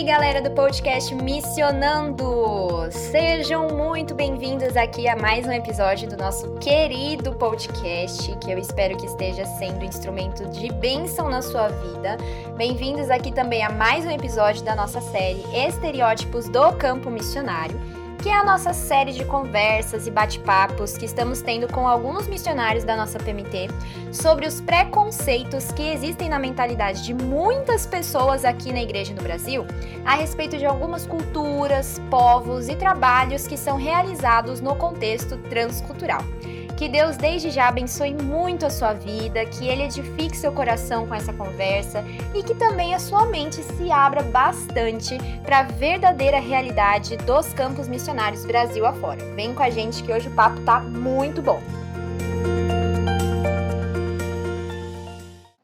[0.00, 2.88] Aí, galera do podcast Missionando!
[2.90, 8.96] Sejam muito bem-vindos aqui a mais um episódio do nosso querido podcast, que eu espero
[8.96, 12.16] que esteja sendo instrumento de bênção na sua vida.
[12.56, 17.78] Bem-vindos aqui também a mais um episódio da nossa série Estereótipos do Campo Missionário
[18.22, 22.84] que é a nossa série de conversas e bate-papos que estamos tendo com alguns missionários
[22.84, 23.68] da nossa PMT
[24.12, 29.64] sobre os preconceitos que existem na mentalidade de muitas pessoas aqui na igreja no Brasil
[30.04, 36.22] a respeito de algumas culturas, povos e trabalhos que são realizados no contexto transcultural.
[36.80, 41.14] Que Deus desde já abençoe muito a sua vida, que Ele edifique seu coração com
[41.14, 42.02] essa conversa
[42.34, 47.86] e que também a sua mente se abra bastante para a verdadeira realidade dos campos
[47.86, 49.22] missionários Brasil afora.
[49.34, 51.60] Vem com a gente que hoje o papo tá muito bom.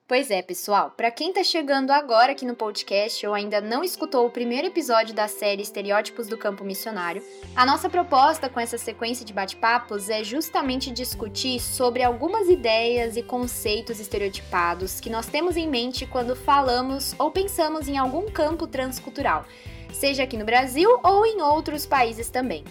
[0.08, 4.24] Pois é, pessoal, para quem tá chegando agora aqui no podcast ou ainda não escutou
[4.24, 7.24] o primeiro episódio da série Estereótipos do Campo Missionário,
[7.56, 13.22] a nossa proposta com essa sequência de bate-papos é justamente discutir sobre algumas ideias e
[13.22, 19.44] conceitos estereotipados que nós temos em mente quando falamos ou pensamos em algum campo transcultural,
[19.92, 22.62] seja aqui no Brasil ou em outros países também.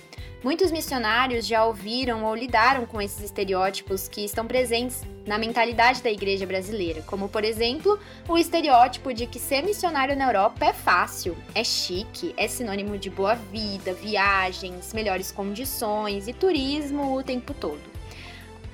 [0.45, 6.11] Muitos missionários já ouviram ou lidaram com esses estereótipos que estão presentes na mentalidade da
[6.11, 7.97] igreja brasileira, como por exemplo
[8.29, 13.09] o estereótipo de que ser missionário na Europa é fácil, é chique, é sinônimo de
[13.09, 17.95] boa vida, viagens, melhores condições e turismo o tempo todo.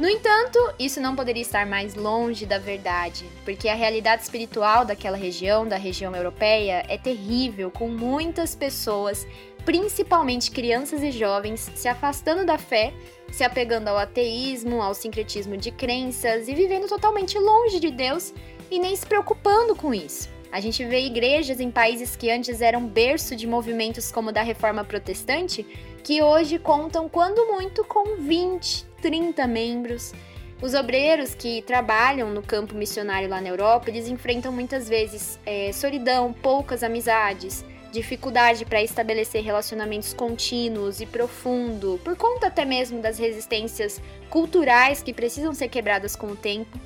[0.01, 5.15] No entanto, isso não poderia estar mais longe da verdade, porque a realidade espiritual daquela
[5.15, 9.27] região, da região europeia, é terrível, com muitas pessoas
[9.65, 12.93] principalmente crianças e jovens, se afastando da fé,
[13.31, 18.33] se apegando ao ateísmo, ao sincretismo de crenças e vivendo totalmente longe de Deus
[18.69, 20.29] e nem se preocupando com isso.
[20.51, 24.41] A gente vê igrejas em países que antes eram berço de movimentos como o da
[24.41, 25.65] Reforma Protestante,
[26.03, 30.13] que hoje contam, quando muito, com 20, 30 membros.
[30.61, 35.71] Os obreiros que trabalham no campo missionário lá na Europa, eles enfrentam muitas vezes é,
[35.71, 43.19] solidão, poucas amizades, dificuldade para estabelecer relacionamentos contínuos e profundo, por conta até mesmo das
[43.19, 46.79] resistências culturais que precisam ser quebradas com o tempo.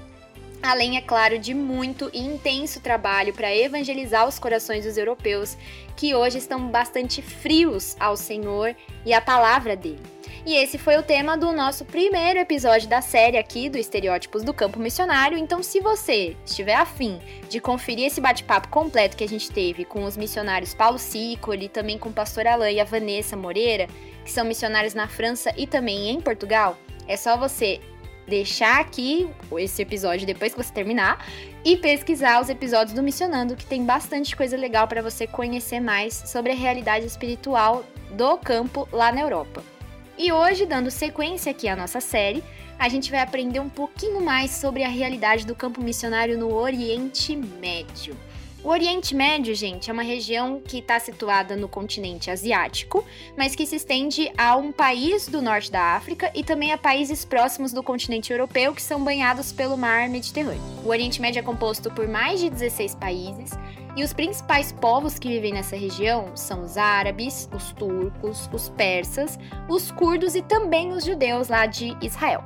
[0.61, 5.55] Além, é claro, de muito e intenso trabalho para evangelizar os corações dos europeus,
[5.95, 10.14] que hoje estão bastante frios ao Senhor e à palavra dele.
[10.45, 14.53] E esse foi o tema do nosso primeiro episódio da série aqui do Estereótipos do
[14.53, 15.35] Campo Missionário.
[15.35, 17.19] Então, se você estiver afim
[17.49, 21.97] de conferir esse bate-papo completo que a gente teve com os missionários Paulo Sicoli, também
[21.97, 23.87] com o pastor Alain e a Vanessa Moreira,
[24.23, 27.79] que são missionários na França e também em Portugal, é só você
[28.27, 31.25] deixar aqui esse episódio depois que você terminar
[31.63, 36.13] e pesquisar os episódios do Missionando, que tem bastante coisa legal para você conhecer mais
[36.27, 39.74] sobre a realidade espiritual do campo lá na Europa.
[40.17, 42.41] E hoje, dando sequência aqui à nossa série,
[42.79, 47.35] a gente vai aprender um pouquinho mais sobre a realidade do campo missionário no Oriente
[47.35, 48.15] Médio.
[48.65, 53.05] O Oriente Médio, gente, é uma região que está situada no continente asiático,
[53.37, 57.23] mas que se estende a um país do norte da África e também a países
[57.23, 60.63] próximos do continente europeu que são banhados pelo mar Mediterrâneo.
[60.83, 63.51] O Oriente Médio é composto por mais de 16 países
[63.95, 69.37] e os principais povos que vivem nessa região são os árabes, os turcos, os persas,
[69.69, 72.43] os curdos e também os judeus lá de Israel.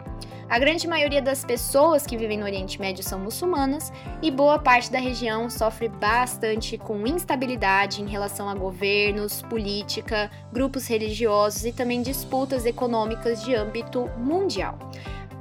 [0.49, 4.91] A grande maioria das pessoas que vivem no Oriente Médio são muçulmanas e boa parte
[4.91, 12.01] da região sofre bastante com instabilidade em relação a governos, política, grupos religiosos e também
[12.01, 14.79] disputas econômicas de âmbito mundial.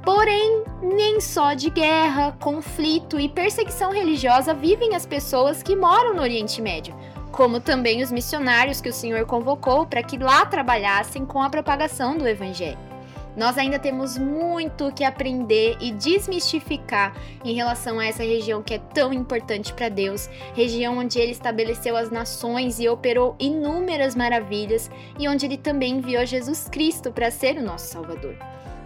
[0.03, 6.21] Porém, nem só de guerra, conflito e perseguição religiosa vivem as pessoas que moram no
[6.21, 6.95] Oriente Médio,
[7.31, 12.15] como também os missionários que o Senhor convocou para que lá trabalhassem com a propagação
[12.15, 12.88] do Evangelho.
[13.39, 17.15] Nós ainda temos muito que aprender e desmistificar
[17.45, 21.95] em relação a essa região que é tão importante para Deus, região onde ele estabeleceu
[21.95, 27.55] as nações e operou inúmeras maravilhas e onde ele também enviou Jesus Cristo para ser
[27.57, 28.35] o nosso Salvador.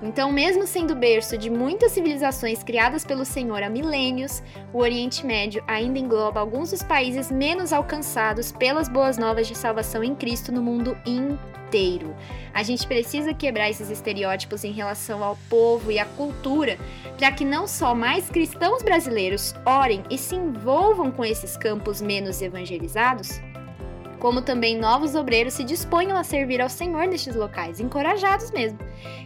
[0.03, 5.63] Então, mesmo sendo berço de muitas civilizações criadas pelo Senhor há milênios, o Oriente Médio
[5.65, 10.61] ainda engloba alguns dos países menos alcançados pelas boas novas de salvação em Cristo no
[10.61, 12.13] mundo inteiro.
[12.53, 16.77] A gente precisa quebrar esses estereótipos em relação ao povo e à cultura,
[17.17, 22.41] para que não só mais cristãos brasileiros orem e se envolvam com esses campos menos
[22.41, 23.39] evangelizados,
[24.24, 28.80] como também novos obreiros se disponham a servir ao Senhor nestes locais, encorajados mesmo.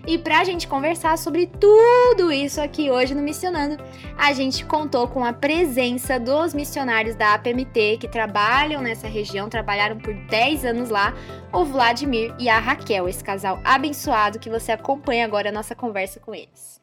[0.07, 3.77] E para a gente conversar sobre tudo isso aqui hoje no Missionando,
[4.17, 9.99] a gente contou com a presença dos missionários da APMT que trabalham nessa região, trabalharam
[9.99, 11.13] por 10 anos lá,
[11.53, 16.19] o Vladimir e a Raquel, esse casal abençoado que você acompanha agora a nossa conversa
[16.19, 16.81] com eles.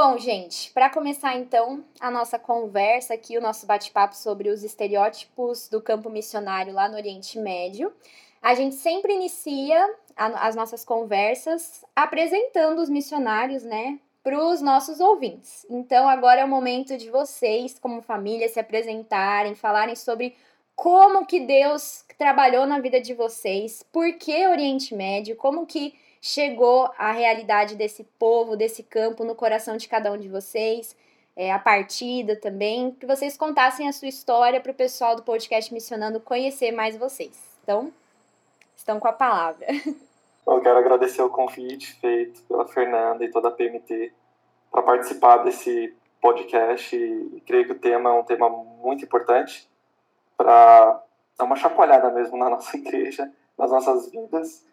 [0.00, 5.68] Bom, gente, para começar então a nossa conversa aqui, o nosso bate-papo sobre os estereótipos
[5.68, 7.92] do campo missionário lá no Oriente Médio,
[8.40, 15.00] a gente sempre inicia a, as nossas conversas apresentando os missionários, né, para os nossos
[15.00, 15.66] ouvintes.
[15.68, 20.36] Então, agora é o momento de vocês, como família, se apresentarem, falarem sobre
[20.76, 26.90] como que Deus trabalhou na vida de vocês, por que Oriente Médio, como que chegou
[26.98, 30.96] a realidade desse povo, desse campo no coração de cada um de vocês,
[31.36, 35.72] é, a partida também, que vocês contassem a sua história para o pessoal do podcast
[35.72, 37.38] Missionando conhecer mais vocês.
[37.62, 37.92] Então,
[38.74, 39.66] estão com a palavra.
[40.46, 44.12] Eu quero agradecer o convite feito pela Fernanda e toda a PMT
[44.70, 49.68] para participar desse podcast e creio que o tema é um tema muito importante
[50.36, 51.02] para
[51.36, 54.66] dar uma chacoalhada mesmo na nossa igreja, nas nossas vidas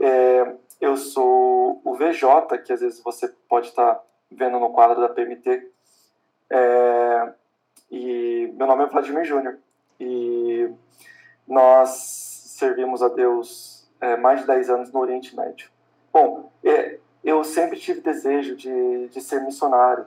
[0.00, 5.08] é, eu sou o VJ, que às vezes você pode estar vendo no quadro da
[5.08, 5.70] PMT.
[6.48, 7.32] É,
[7.90, 9.58] e meu nome é Vladimir Júnior.
[9.98, 10.70] E
[11.46, 11.90] nós
[12.58, 15.70] servimos a Deus é, mais de 10 anos no Oriente Médio.
[16.12, 20.06] Bom, é, eu sempre tive desejo de, de ser missionário,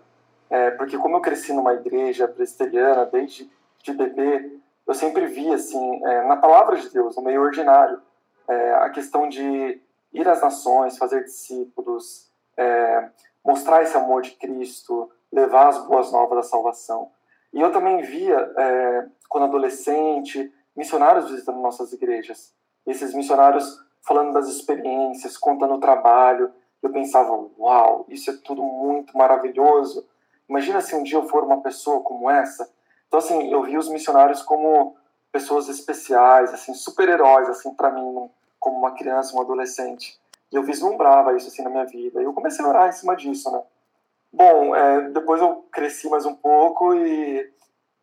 [0.50, 3.50] é, porque como eu cresci numa igreja presbiteriana desde
[3.84, 4.57] de bebê,
[4.88, 8.01] eu sempre vi assim é, na palavra de Deus, no meio ordinário,
[8.48, 9.81] é, a questão de
[10.13, 13.10] ir às nações, fazer discípulos, é,
[13.44, 17.12] mostrar esse amor de Cristo, levar as boas novas da salvação.
[17.51, 22.54] E eu também via, é, quando adolescente, missionários visitando nossas igrejas.
[22.86, 26.51] Esses missionários falando das experiências, contando o trabalho.
[26.81, 30.06] Eu pensava, uau, isso é tudo muito maravilhoso.
[30.48, 32.69] Imagina se um dia eu for uma pessoa como essa.
[33.07, 34.96] Então, assim, eu vi os missionários como
[35.33, 40.18] pessoas especiais, assim, super-heróis, assim, para mim, como uma criança, um adolescente.
[40.51, 42.21] E eu vislumbrava isso assim na minha vida.
[42.21, 43.62] E eu comecei a orar em cima disso, né?
[44.31, 47.51] Bom, é, depois eu cresci mais um pouco e,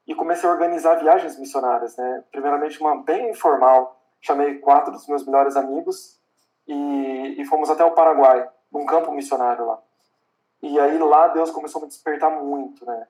[0.09, 2.25] e comecei a organizar viagens missionárias, né?
[2.33, 3.97] Primeiramente uma bem informal.
[4.21, 6.19] Chamei quatro dos meus melhores amigos
[6.67, 9.79] e, e fomos até o Paraguai, num campo missionário lá.
[10.61, 13.07] E aí lá Deus começou a me despertar muito, né?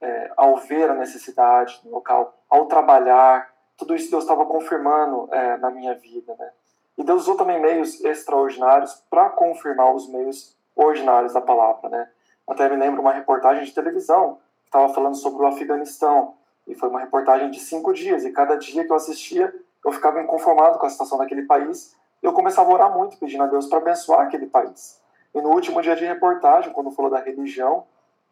[0.00, 5.56] É, ao ver a necessidade do local, ao trabalhar, tudo isso Deus estava confirmando é,
[5.56, 6.50] na minha vida, né?
[6.96, 12.08] E Deus usou também meios extraordinários para confirmar os meios ordinários da palavra, né?
[12.46, 16.34] Até me lembro uma reportagem de televisão que estava falando sobre o Afeganistão
[16.66, 19.52] e foi uma reportagem de cinco dias e cada dia que eu assistia
[19.84, 23.42] eu ficava inconformado com a situação daquele país e eu começava a orar muito pedindo
[23.42, 25.00] a Deus para abençoar aquele país.
[25.34, 27.84] E no último dia de reportagem, quando falou da religião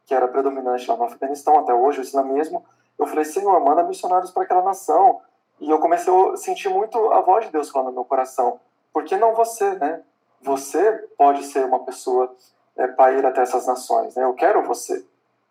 [0.06, 2.64] que era predominante lá no Afeganistão até hoje, o islamismo,
[2.98, 5.20] eu falei Senhor, manda missionários para aquela nação
[5.60, 8.58] e eu comecei a sentir muito a voz de Deus falando no meu coração.
[8.92, 10.02] Por que não você, né?
[10.40, 12.34] Você pode ser uma pessoa
[12.76, 14.24] é, para ir até essas nações, né?
[14.24, 15.04] Eu quero você.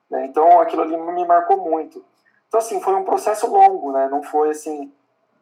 [0.09, 0.25] Né?
[0.25, 2.03] Então, aquilo ali me marcou muito.
[2.47, 4.09] Então, assim, foi um processo longo, né?
[4.09, 4.91] Não foi, assim,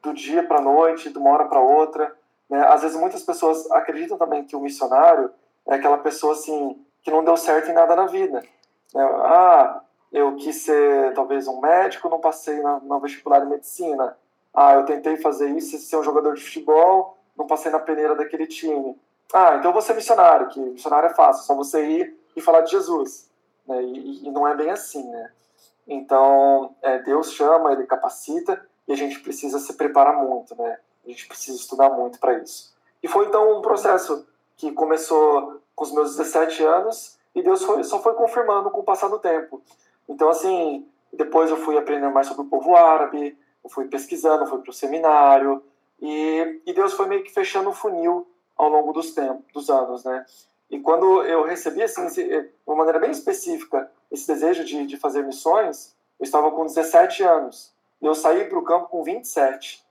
[0.04, 2.14] do dia para a noite, de uma hora para outra.
[2.50, 2.62] Né?
[2.68, 5.32] Às vezes, muitas pessoas acreditam também que o missionário
[5.66, 8.44] é aquela pessoa, assim, que não deu certo em nada na vida.
[8.94, 9.04] Né?
[9.24, 9.82] Ah,
[10.12, 14.18] eu quis ser, talvez, um médico, não passei na, na vestibular de medicina
[14.54, 18.48] ah, eu tentei fazer isso, ser um jogador de futebol, não passei na peneira daquele
[18.48, 19.00] time.
[19.34, 22.72] Ah, então você é missionário, que missionário é fácil, só você ir e falar de
[22.72, 23.30] Jesus.
[23.68, 23.84] Né?
[23.84, 25.32] E, e não é bem assim, né?
[25.88, 30.80] Então, é, Deus chama, Ele capacita e a gente precisa se preparar muito, né?
[31.06, 32.76] A gente precisa estudar muito para isso.
[33.02, 34.28] E foi então um processo
[34.58, 38.84] que começou com os meus 17 anos e Deus foi, só foi confirmando com o
[38.84, 39.62] passar do tempo.
[40.10, 43.38] Então, assim, depois eu fui aprendendo mais sobre o povo árabe,
[43.70, 45.64] fui pesquisando, fui para o seminário,
[46.02, 50.04] e, e Deus foi meio que fechando o funil ao longo dos tempos, dos anos,
[50.04, 50.26] né?
[50.70, 55.24] E quando eu recebi, assim, de uma maneira bem específica, esse desejo de, de fazer
[55.24, 57.74] missões, eu estava com 17 anos.
[58.02, 59.86] E eu saí para o campo com 27.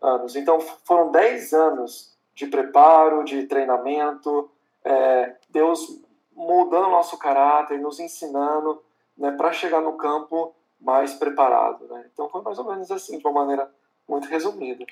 [0.00, 0.36] anos.
[0.36, 4.50] Então, foram 10 anos de preparo, de treinamento,
[4.84, 6.00] é, Deus
[6.34, 8.82] moldando nosso caráter, nos ensinando
[9.16, 11.86] né, para chegar no campo mais preparado.
[11.86, 12.06] Né?
[12.12, 13.70] Então, foi mais ou menos assim, de uma maneira
[14.08, 14.84] muito resumida.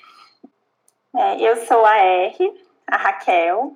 [1.15, 3.75] É, eu sou a R, a Raquel,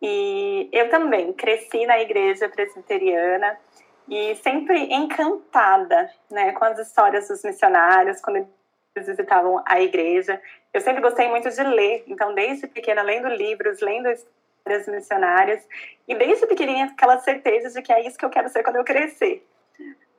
[0.00, 3.56] e eu também cresci na igreja presbiteriana
[4.08, 10.42] e sempre encantada né, com as histórias dos missionários, quando eles visitavam a igreja.
[10.74, 15.66] Eu sempre gostei muito de ler, então desde pequena lendo livros, lendo histórias missionárias
[16.08, 18.84] e desde pequenininha aquela certeza de que é isso que eu quero ser quando eu
[18.84, 19.46] crescer.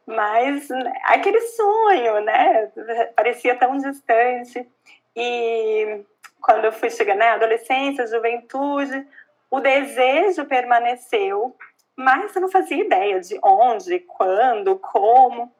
[0.06, 0.68] Mas
[1.06, 2.72] aquele sonho, né,
[3.16, 4.68] parecia tão distante
[5.16, 6.04] e
[6.42, 9.08] quando eu fui chegando na né, adolescência, juventude,
[9.50, 11.56] o desejo permaneceu,
[11.96, 15.52] mas eu não fazia ideia de onde, quando, como.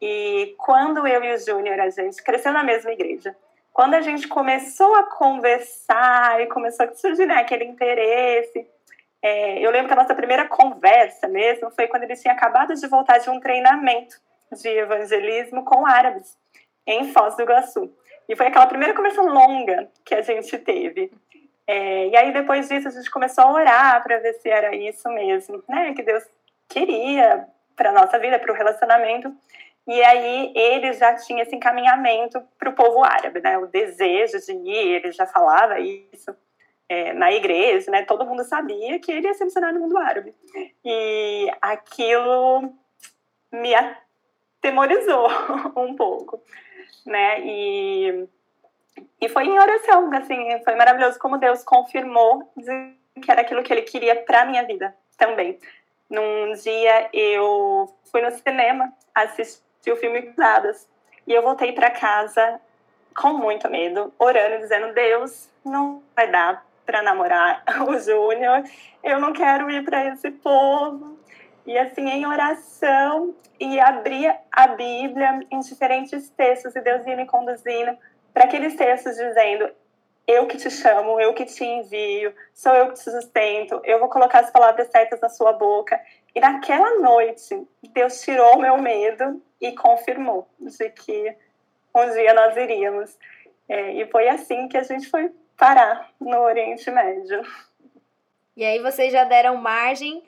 [0.00, 3.34] E quando eu e o Júnior, a gente cresceu na mesma igreja,
[3.72, 8.66] quando a gente começou a conversar e começou a surgir né, aquele interesse,
[9.22, 12.86] é, eu lembro que a nossa primeira conversa mesmo foi quando ele tinha acabado de
[12.86, 14.16] voltar de um treinamento
[14.52, 16.36] de evangelismo com árabes
[16.86, 17.92] em Foz do Iguaçu.
[18.28, 21.12] E foi aquela primeira conversa longa que a gente teve.
[21.66, 25.08] É, e aí, depois disso, a gente começou a orar para ver se era isso
[25.10, 25.92] mesmo, né?
[25.94, 26.24] Que Deus
[26.68, 27.46] queria
[27.76, 29.32] para nossa vida, para o relacionamento.
[29.86, 33.58] E aí, ele já tinha esse encaminhamento para o povo árabe, né?
[33.58, 36.34] O desejo de ir, ele já falava isso
[36.90, 38.02] é, na igreja, né?
[38.02, 40.34] Todo mundo sabia que ele ia ser missionário no mundo árabe.
[40.84, 42.74] E aquilo
[43.52, 45.28] me atemorizou
[45.76, 46.42] um pouco,
[47.06, 47.40] né?
[47.42, 48.28] E
[49.20, 52.52] e foi em oração, assim, foi maravilhoso como Deus confirmou
[53.22, 55.58] que era aquilo que ele queria para minha vida também.
[56.08, 60.88] Num dia eu fui no cinema assistir o filme Cruzadas
[61.26, 62.60] e eu voltei para casa
[63.14, 68.64] com muito medo, orando, dizendo: Deus, não vai dar para namorar o Júnior,
[69.04, 71.16] eu não quero ir para esse povo.
[71.64, 77.26] E assim, em oração, e abria a Bíblia em diferentes textos, e Deus ia me
[77.26, 77.96] conduzindo
[78.34, 79.70] para aqueles textos dizendo
[80.26, 84.08] eu que te chamo, eu que te envio, sou eu que te sustento, eu vou
[84.08, 86.00] colocar as palavras certas na sua boca.
[86.34, 91.36] E naquela noite, Deus tirou o meu medo e confirmou de que
[91.94, 93.16] um dia nós iríamos.
[93.68, 97.42] É, e foi assim que a gente foi parar no Oriente Médio.
[98.56, 100.22] E aí vocês já deram margem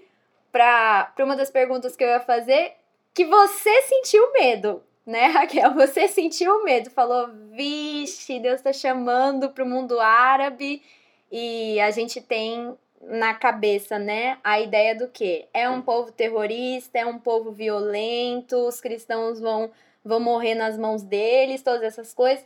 [0.53, 2.75] para uma das perguntas que eu ia fazer,
[3.15, 5.73] que você sentiu medo né, Raquel?
[5.73, 10.83] Você sentiu medo, falou, vixe, Deus está chamando para o mundo árabe
[11.31, 16.99] e a gente tem na cabeça, né, a ideia do que é um povo terrorista,
[16.99, 19.71] é um povo violento, os cristãos vão
[20.05, 22.45] vão morrer nas mãos deles, todas essas coisas.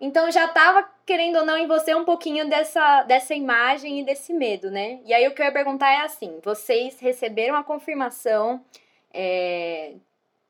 [0.00, 4.32] Então já tava querendo ou não em você um pouquinho dessa dessa imagem e desse
[4.32, 5.00] medo, né?
[5.04, 8.64] E aí o que eu ia perguntar é assim: vocês receberam a confirmação
[9.12, 9.94] é,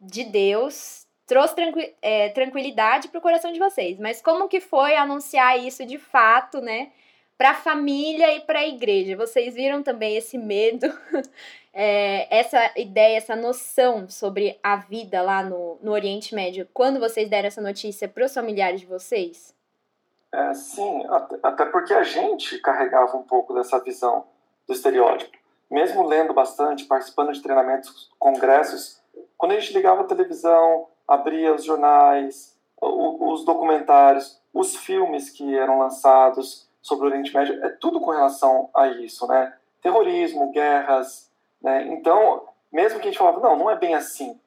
[0.00, 3.98] de Deus trouxe tranqui é, tranquilidade para o coração de vocês.
[3.98, 6.90] Mas como que foi anunciar isso de fato, né?
[7.36, 9.16] Para a família e para a igreja?
[9.16, 10.86] Vocês viram também esse medo,
[11.80, 17.30] é, essa ideia, essa noção sobre a vida lá no, no Oriente Médio, quando vocês
[17.30, 19.54] deram essa notícia para os familiares de vocês?
[20.32, 21.04] É, sim,
[21.40, 24.24] até porque a gente carregava um pouco dessa visão
[24.66, 25.38] do estereótipo.
[25.70, 29.00] Mesmo lendo bastante, participando de treinamentos, congressos,
[29.36, 35.78] quando a gente ligava a televisão, abria os jornais, os documentários, os filmes que eram
[35.78, 39.54] lançados sobre o Oriente Médio, é tudo com relação a isso, né?
[39.80, 41.27] Terrorismo, guerras,
[41.62, 41.86] né?
[41.88, 44.38] Então, mesmo que a gente falava, não, não é bem assim,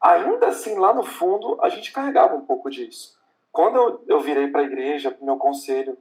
[0.00, 3.18] ainda assim, lá no fundo, a gente carregava um pouco disso.
[3.50, 5.96] Quando eu, eu virei para a igreja, para o meu conselho,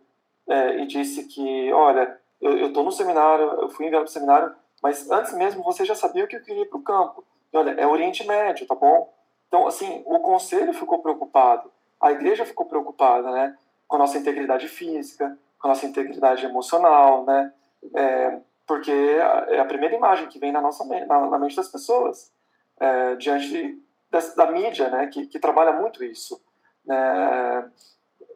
[0.48, 4.56] é, e disse que, olha, eu estou no seminário, eu fui enviado para o seminário,
[4.82, 7.24] mas antes mesmo você já sabia o que eu queria para o campo.
[7.54, 9.14] E, olha, é Oriente Médio, tá bom?
[9.48, 13.56] Então, assim, o conselho ficou preocupado, a igreja ficou preocupada, né?
[13.88, 17.54] Com a nossa integridade física, com a nossa integridade emocional, né?
[17.96, 22.32] É, porque é a primeira imagem que vem na nossa na, na mente das pessoas
[22.80, 25.08] é, diante da, da, mídia, né?
[25.08, 26.42] Que, que trabalha muito isso.
[26.86, 27.72] Né?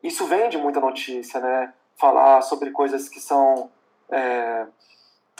[0.04, 1.74] Isso vende muita notícia, né?
[1.96, 3.72] Falar sobre coisas que são
[4.10, 4.68] é,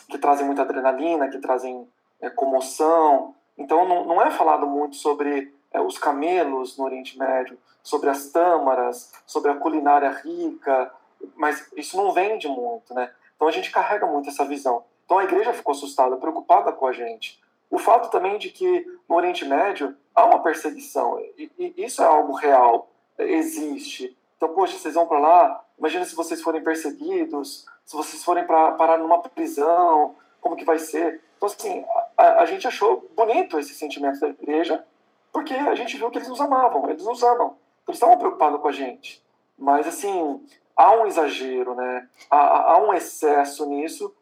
[0.10, 1.88] que trazem muita adrenalina, que trazem
[2.22, 3.36] é, comoção.
[3.58, 8.30] Então, não, não é falado muito sobre é, os camelos no Oriente Médio, sobre as
[8.30, 10.92] tâmaras, sobre a culinária rica,
[11.36, 13.12] mas isso não vende muito, né?
[13.38, 14.84] Então a gente carrega muito essa visão.
[15.06, 17.42] Então a igreja ficou assustada, preocupada com a gente.
[17.72, 22.06] O fato também de que no Oriente Médio há uma perseguição, e, e isso é
[22.06, 24.18] algo real, existe.
[24.36, 28.72] Então, poxa, vocês vão para lá, Imagina se vocês forem perseguidos, se vocês forem para
[28.72, 31.22] parar numa prisão, como que vai ser?
[31.38, 31.86] Então, assim,
[32.18, 34.84] a, a, gente achou bonito esse sentimento da igreja,
[35.32, 37.56] porque a gente viu que eles nos amavam, eles nos amam.
[37.88, 39.24] Eles estavam preocupados com a gente.
[39.58, 40.44] Mas, assim,
[40.78, 42.08] há um exagero, né?
[42.30, 44.16] Há, há um excesso nisso,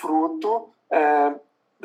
[0.00, 1.34] fruto é,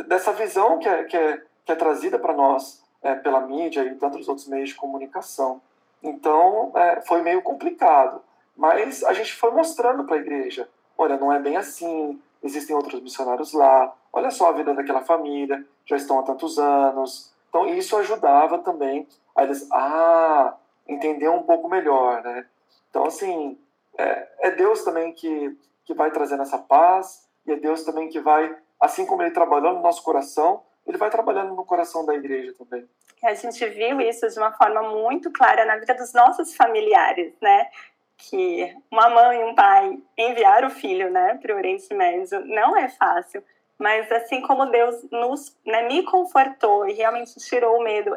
[0.07, 3.95] dessa visão que é, que é, que é trazida para nós é, pela mídia e
[3.95, 5.61] tantos outros meios de comunicação.
[6.01, 8.21] Então, é, foi meio complicado.
[8.55, 13.01] Mas a gente foi mostrando para a igreja: olha, não é bem assim, existem outros
[13.01, 17.31] missionários lá, olha só a vida daquela família, já estão há tantos anos.
[17.49, 20.55] Então, isso ajudava também a eles, ah,
[20.87, 22.45] entender um pouco melhor, né?
[22.89, 23.57] Então, assim,
[23.97, 28.19] é, é Deus também que, que vai trazendo essa paz, e é Deus também que
[28.19, 32.53] vai, assim como Ele trabalhou no nosso coração, Ele vai trabalhando no coração da igreja
[32.57, 32.87] também.
[33.23, 37.69] A gente viu isso de uma forma muito clara na vida dos nossos familiares, né?
[38.17, 42.77] Que uma mãe e um pai enviar o filho, né, para o Oriente Médio não
[42.77, 43.43] é fácil,
[43.77, 48.15] mas assim como Deus nos, né, me confortou e realmente tirou o medo,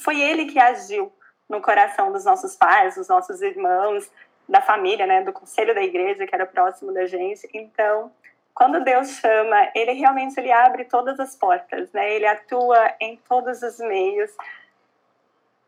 [0.00, 1.12] foi Ele que agiu
[1.48, 4.10] no coração dos nossos pais, dos nossos irmãos,
[4.48, 7.48] da família, né, do conselho da igreja que era próximo da gente.
[7.54, 8.10] Então,
[8.54, 12.14] quando Deus chama, ele realmente ele abre todas as portas, né?
[12.14, 14.30] Ele atua em todos os meios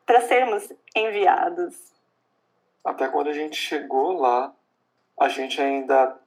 [0.04, 1.92] para sermos enviados.
[2.84, 4.52] Até quando a gente chegou lá,
[5.18, 6.18] a gente ainda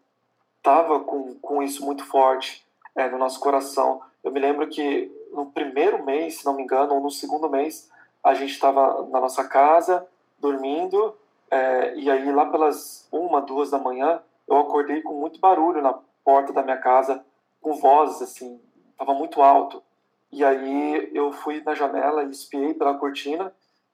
[0.57, 4.01] estava com, com isso muito forte é, no nosso coração.
[4.23, 7.89] Eu me lembro que no primeiro mês, se não me engano, ou no segundo mês,
[8.23, 10.07] a gente estava na nossa casa,
[10.39, 11.15] dormindo,
[11.49, 15.93] é, e aí lá pelas uma, duas da manhã, eu acordei com muito barulho na
[16.23, 17.23] porta da minha casa,
[17.61, 18.61] com vozes assim,
[18.91, 19.83] estava muito alto.
[20.31, 23.53] E aí eu fui na janela e espiei pela cortina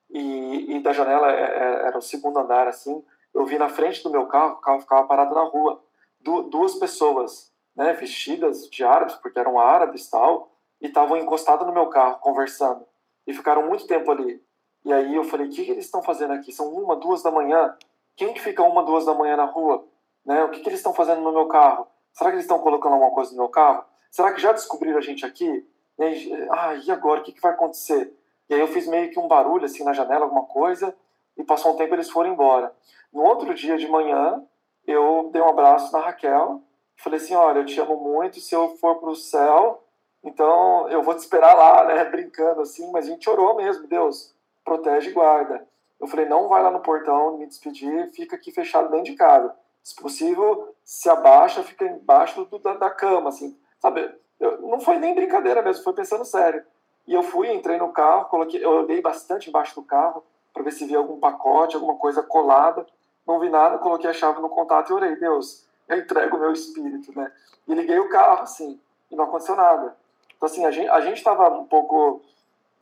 [0.10, 3.04] e, e da janela é, é, era o segundo andar assim.
[3.34, 5.82] Eu vi na frente do meu carro, o carro ficava parado na rua,
[6.20, 11.74] du duas pessoas, né, vestidas de árabes, porque eram árabes tal, e estavam encostadas no
[11.74, 12.86] meu carro conversando
[13.26, 14.42] e ficaram muito tempo ali.
[14.86, 16.52] E aí eu falei, o que, que eles estão fazendo aqui?
[16.52, 17.76] São uma, duas da manhã.
[18.16, 19.86] Quem que fica uma, duas da manhã na rua?
[20.26, 20.44] Né?
[20.44, 21.88] O que, que eles estão fazendo no meu carro?
[22.12, 23.84] Será que eles estão colocando alguma coisa no meu carro?
[24.12, 25.68] Será que já descobriram a gente aqui?
[25.98, 27.22] E aí, ah, e agora?
[27.22, 28.14] O que, que vai acontecer?
[28.50, 30.96] E aí eu fiz meio que um barulho assim na janela, alguma coisa,
[31.38, 32.74] e passou um tempo eles foram embora.
[33.12, 34.44] No outro dia de manhã,
[34.86, 36.62] eu dei um abraço na Raquel,
[36.98, 39.84] falei assim, olha, eu te amo muito, se eu for para o céu,
[40.24, 44.34] então eu vou te esperar lá, né, brincando assim, mas a gente orou mesmo, Deus,
[44.64, 45.68] protege e guarda.
[46.00, 49.56] Eu falei, não vai lá no portão me despedir, fica aqui fechado dentro de casa
[49.84, 54.10] se possível, se abaixa, fica embaixo do, da, da, cama, assim, sabe?
[54.40, 56.64] Eu, não foi nem brincadeira mesmo, foi pensando sério.
[57.06, 60.24] E eu fui, entrei no carro, coloquei, eu olhei bastante embaixo do carro
[60.54, 62.86] para ver se via algum pacote, alguma coisa colada.
[63.28, 66.54] Não vi nada, coloquei a chave no contato e orei, Deus, eu entrego o meu
[66.54, 67.30] espírito, né?
[67.68, 68.80] E liguei o carro, assim,
[69.12, 69.98] e não aconteceu nada.
[70.38, 72.22] Então, assim, a gente estava um pouco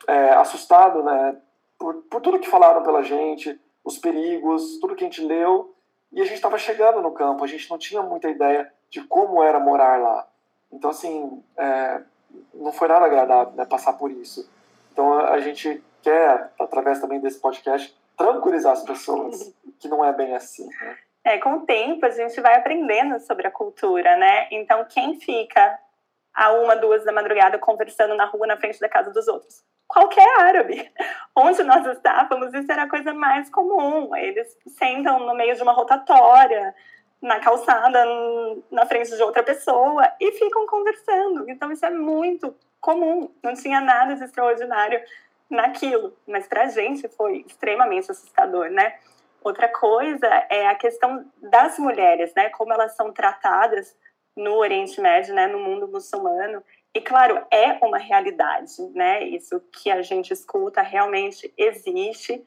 [0.08, 1.36] é, assustado, né?
[1.82, 5.76] Por, por tudo que falaram pela gente, os perigos, tudo que a gente leu,
[6.12, 9.42] e a gente estava chegando no campo, a gente não tinha muita ideia de como
[9.42, 10.28] era morar lá.
[10.72, 12.02] Então, assim, é,
[12.54, 14.48] não foi nada agradável né, passar por isso.
[14.94, 20.36] Então, a gente quer, através também desse podcast, tranquilizar as pessoas que não é bem
[20.36, 20.68] assim.
[20.68, 20.98] Né?
[21.24, 24.48] É, com o tempo a gente vai aprendendo sobre a cultura, né?
[24.52, 25.80] Então, quem fica
[26.32, 29.64] a uma, duas da madrugada conversando na rua na frente da casa dos outros?
[29.92, 30.90] Qualquer árabe.
[31.36, 34.16] Onde nós estávamos, isso era a coisa mais comum.
[34.16, 36.74] Eles sentam no meio de uma rotatória,
[37.22, 38.04] na calçada,
[38.72, 41.50] na frente de outra pessoa e ficam conversando.
[41.50, 43.30] Então, isso é muito comum.
[43.44, 45.02] Não tinha nada de extraordinário
[45.50, 46.16] naquilo.
[46.26, 48.96] Mas para a gente foi extremamente assustador, né?
[49.44, 52.50] Outra coisa é a questão das mulheres, né?
[52.50, 53.96] Como elas são tratadas
[54.36, 55.48] no Oriente Médio, né?
[55.48, 56.64] No mundo muçulmano.
[56.94, 59.24] E claro, é uma realidade, né?
[59.24, 62.46] Isso que a gente escuta realmente existe,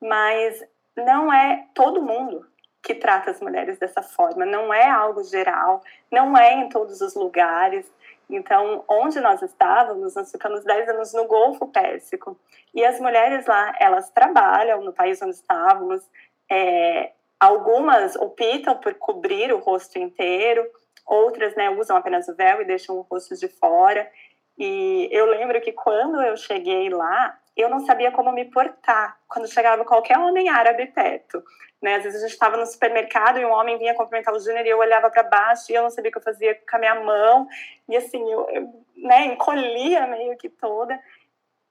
[0.00, 0.62] mas
[0.96, 2.46] não é todo mundo
[2.82, 7.14] que trata as mulheres dessa forma, não é algo geral, não é em todos os
[7.14, 7.90] lugares.
[8.28, 12.38] Então, onde nós estávamos, nós ficamos 10 anos no Golfo Pérsico.
[12.74, 16.02] E as mulheres lá, elas trabalham no país onde estávamos,
[16.50, 20.64] é, algumas optam por cobrir o rosto inteiro,
[21.06, 24.10] outras né, usam apenas o véu e deixam o rosto de fora.
[24.58, 29.50] E eu lembro que quando eu cheguei lá, eu não sabia como me portar quando
[29.50, 31.42] chegava qualquer homem árabe perto.
[31.80, 31.96] Né?
[31.96, 34.70] Às vezes a gente estava no supermercado e um homem vinha cumprimentar o Júnior e
[34.70, 36.94] eu olhava para baixo e eu não sabia o que eu fazia com a minha
[36.96, 37.48] mão.
[37.88, 40.98] E assim, eu, eu né, encolhia meio que toda.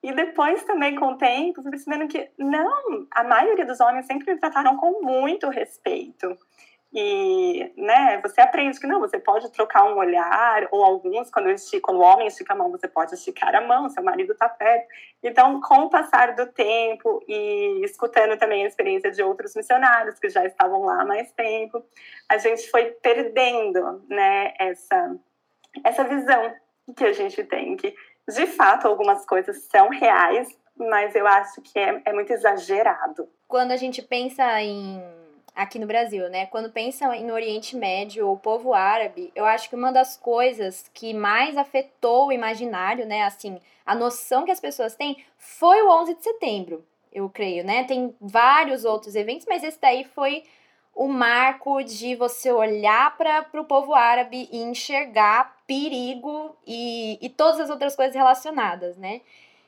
[0.02, 4.40] E depois também, com o tempo, percebendo que não, a maioria dos homens sempre me
[4.40, 6.38] trataram com muito respeito.
[6.98, 12.00] E, né, você aprende que não, você pode trocar um olhar, ou alguns, quando, o
[12.00, 14.88] homem estica a mão, você pode esticar a mão, seu marido está perto.
[15.22, 20.30] Então, com o passar do tempo e escutando também a experiência de outros missionários que
[20.30, 21.84] já estavam lá há mais tempo,
[22.30, 25.18] a gente foi perdendo, né, essa,
[25.84, 26.56] essa visão
[26.96, 27.94] que a gente tem, que
[28.30, 33.28] de fato algumas coisas são reais, mas eu acho que é, é muito exagerado.
[33.50, 35.25] Quando a gente pensa em
[35.56, 36.46] aqui no Brasil, né?
[36.48, 41.14] Quando pensam no Oriente Médio ou povo árabe, eu acho que uma das coisas que
[41.14, 46.16] mais afetou o imaginário, né, assim, a noção que as pessoas têm, foi o 11
[46.16, 47.86] de setembro, eu creio, né?
[47.86, 50.44] Tem vários outros eventos, mas esse daí foi
[50.94, 57.60] o marco de você olhar para o povo árabe e enxergar perigo e, e todas
[57.60, 59.22] as outras coisas relacionadas, né?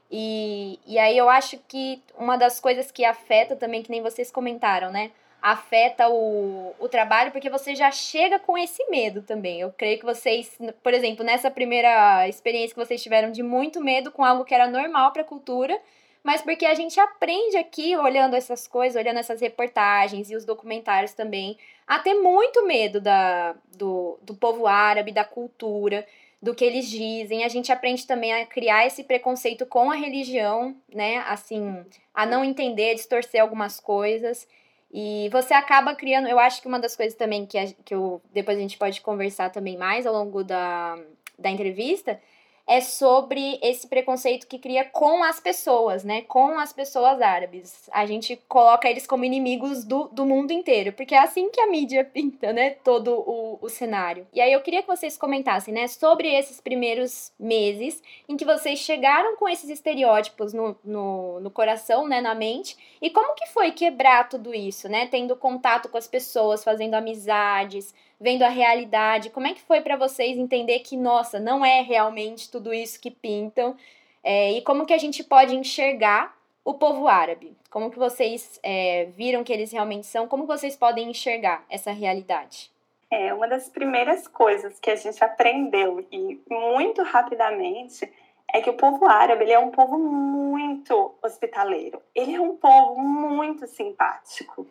[0.09, 4.31] E, e aí eu acho que uma das coisas que afeta também, que nem vocês
[4.31, 5.11] comentaram, né?
[5.51, 9.61] Afeta o, o trabalho, porque você já chega com esse medo também.
[9.61, 14.11] Eu creio que vocês, por exemplo, nessa primeira experiência que vocês tiveram de muito medo
[14.11, 15.79] com algo que era normal para a cultura,
[16.21, 21.13] mas porque a gente aprende aqui, olhando essas coisas, olhando essas reportagens e os documentários
[21.13, 21.57] também,
[21.87, 26.05] a ter muito medo da, do, do povo árabe, da cultura,
[26.41, 27.45] do que eles dizem.
[27.45, 31.19] A gente aprende também a criar esse preconceito com a religião, né?
[31.19, 34.45] Assim, a não entender, a distorcer algumas coisas.
[34.91, 38.21] E você acaba criando, eu acho que uma das coisas também que, a, que eu,
[38.33, 40.97] depois a gente pode conversar também mais ao longo da,
[41.37, 42.19] da entrevista,
[42.67, 46.23] é sobre esse preconceito que cria com as pessoas, né?
[46.23, 47.89] Com as pessoas árabes.
[47.93, 51.67] A gente coloca eles como inimigos do, do mundo inteiro, porque é assim que a
[51.67, 52.71] mídia pinta, né?
[52.71, 54.27] Todo o, o cenário.
[54.33, 55.87] E aí eu queria que vocês comentassem, né?
[55.87, 62.05] Sobre esses primeiros meses em que vocês chegaram com esses estereótipos no, no, no coração,
[62.05, 62.19] né?
[62.19, 62.75] Na mente.
[63.01, 65.07] E como que foi quebrar tudo isso, né?
[65.07, 69.29] Tendo contato com as pessoas, fazendo amizades, vendo a realidade.
[69.29, 73.11] Como é que foi para vocês entender que, nossa, não é realmente tudo isso que
[73.11, 73.75] pintam?
[74.23, 77.55] É, e como que a gente pode enxergar o povo árabe?
[77.69, 80.27] Como que vocês é, viram que eles realmente são?
[80.27, 82.71] Como vocês podem enxergar essa realidade?
[83.09, 88.11] É, uma das primeiras coisas que a gente aprendeu e muito rapidamente
[88.53, 92.01] é que o povo árabe ele é um povo muito hospitaleiro.
[92.13, 94.67] Ele é um povo muito simpático.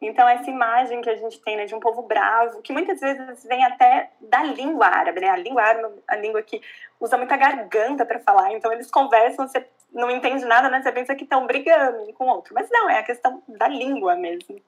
[0.00, 3.44] Então, essa imagem que a gente tem né, de um povo bravo, que muitas vezes
[3.44, 5.28] vem até da língua árabe, né?
[5.28, 6.60] A língua árabe é a língua que
[7.00, 10.80] usa muita garganta para falar, então eles conversam, você não entende nada, né?
[10.80, 12.54] Você pensa que estão brigando um com o outro.
[12.54, 14.60] Mas não, é a questão da língua mesmo.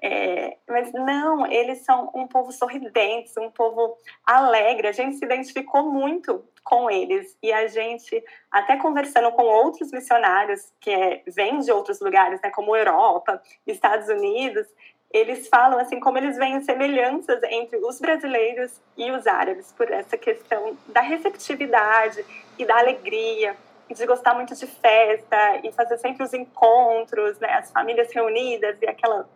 [0.00, 4.86] É, mas não, eles são um povo sorridente, um povo alegre.
[4.86, 10.72] A gente se identificou muito com eles e a gente, até conversando com outros missionários
[10.80, 14.66] que é, vêm de outros lugares, né, como Europa, Estados Unidos,
[15.10, 20.18] eles falam assim como eles veem semelhanças entre os brasileiros e os árabes por essa
[20.18, 22.24] questão da receptividade
[22.58, 23.56] e da alegria
[23.90, 28.86] de gostar muito de festa e fazer sempre os encontros, né, as famílias reunidas e
[28.86, 29.26] aquela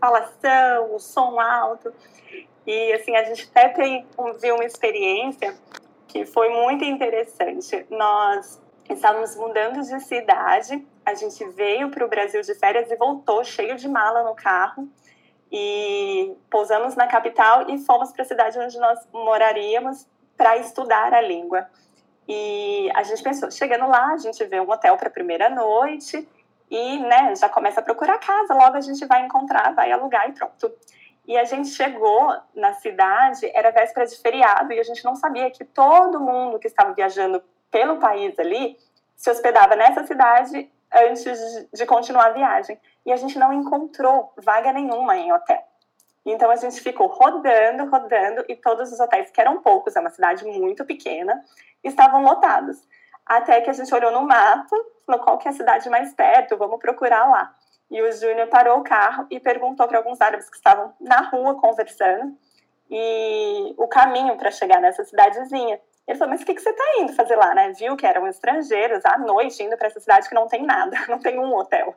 [0.00, 1.92] falação, o som alto.
[2.66, 4.06] E assim, a gente até tem,
[4.40, 5.56] viu uma experiência
[6.08, 7.86] que foi muito interessante.
[7.90, 13.44] Nós estávamos mudando de cidade, a gente veio para o Brasil de férias e voltou
[13.44, 14.88] cheio de mala no carro.
[15.52, 21.20] E pousamos na capital e fomos para a cidade onde nós moraríamos para estudar a
[21.20, 21.66] língua.
[22.28, 26.26] E a gente pensou, chegando lá, a gente vê um hotel para a primeira noite
[26.70, 30.32] e né, já começa a procurar casa, logo a gente vai encontrar, vai alugar e
[30.32, 30.72] pronto.
[31.26, 35.50] E a gente chegou na cidade, era véspera de feriado, e a gente não sabia
[35.50, 38.78] que todo mundo que estava viajando pelo país ali
[39.16, 42.80] se hospedava nessa cidade antes de continuar a viagem.
[43.04, 45.62] E a gente não encontrou vaga nenhuma em hotel.
[46.24, 50.10] Então a gente ficou rodando, rodando, e todos os hotéis, que eram poucos, é uma
[50.10, 51.42] cidade muito pequena,
[51.82, 52.78] estavam lotados.
[53.24, 54.76] Até que a gente olhou no mapa,
[55.10, 57.54] falou qual que é a cidade mais perto, vamos procurar lá.
[57.90, 61.60] E o Júnior parou o carro e perguntou para alguns árabes que estavam na rua
[61.60, 62.36] conversando
[62.88, 65.80] e o caminho para chegar nessa cidadezinha.
[66.06, 67.72] Ele falou, mas o que, que você está indo fazer lá, né?
[67.72, 71.18] Viu que eram estrangeiros à noite indo para essa cidade que não tem nada, não
[71.18, 71.94] tem um hotel.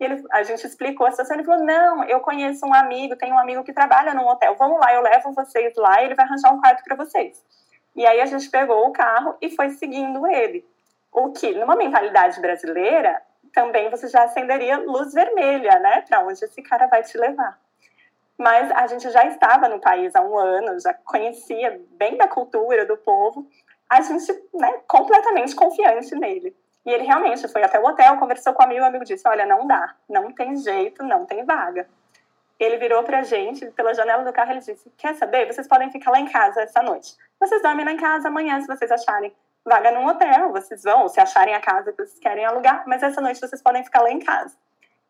[0.00, 3.32] E ele, a gente explicou a situação, ele falou, não, eu conheço um amigo, tem
[3.32, 6.26] um amigo que trabalha num hotel, vamos lá, eu levo vocês lá e ele vai
[6.26, 7.42] arranjar um quarto para vocês.
[7.96, 10.66] E aí a gente pegou o carro e foi seguindo ele.
[11.14, 13.22] O que, numa mentalidade brasileira,
[13.52, 16.00] também você já acenderia luz vermelha, né?
[16.00, 17.56] Para onde esse cara vai te levar.
[18.36, 22.84] Mas a gente já estava no país há um ano, já conhecia bem da cultura
[22.84, 23.46] do povo,
[23.88, 26.52] a gente, né, completamente confiante nele.
[26.84, 29.46] E ele realmente foi até o hotel, conversou com o amigo, o amigo disse: Olha,
[29.46, 31.86] não dá, não tem jeito, não tem vaga.
[32.58, 35.46] ele virou para a gente, pela janela do carro, ele disse: Quer saber?
[35.46, 37.16] Vocês podem ficar lá em casa essa noite.
[37.38, 39.32] Vocês dormem lá em casa amanhã, se vocês acharem
[39.64, 43.20] vaga num hotel, vocês vão, se acharem a casa que vocês querem alugar, mas essa
[43.20, 44.54] noite vocês podem ficar lá em casa.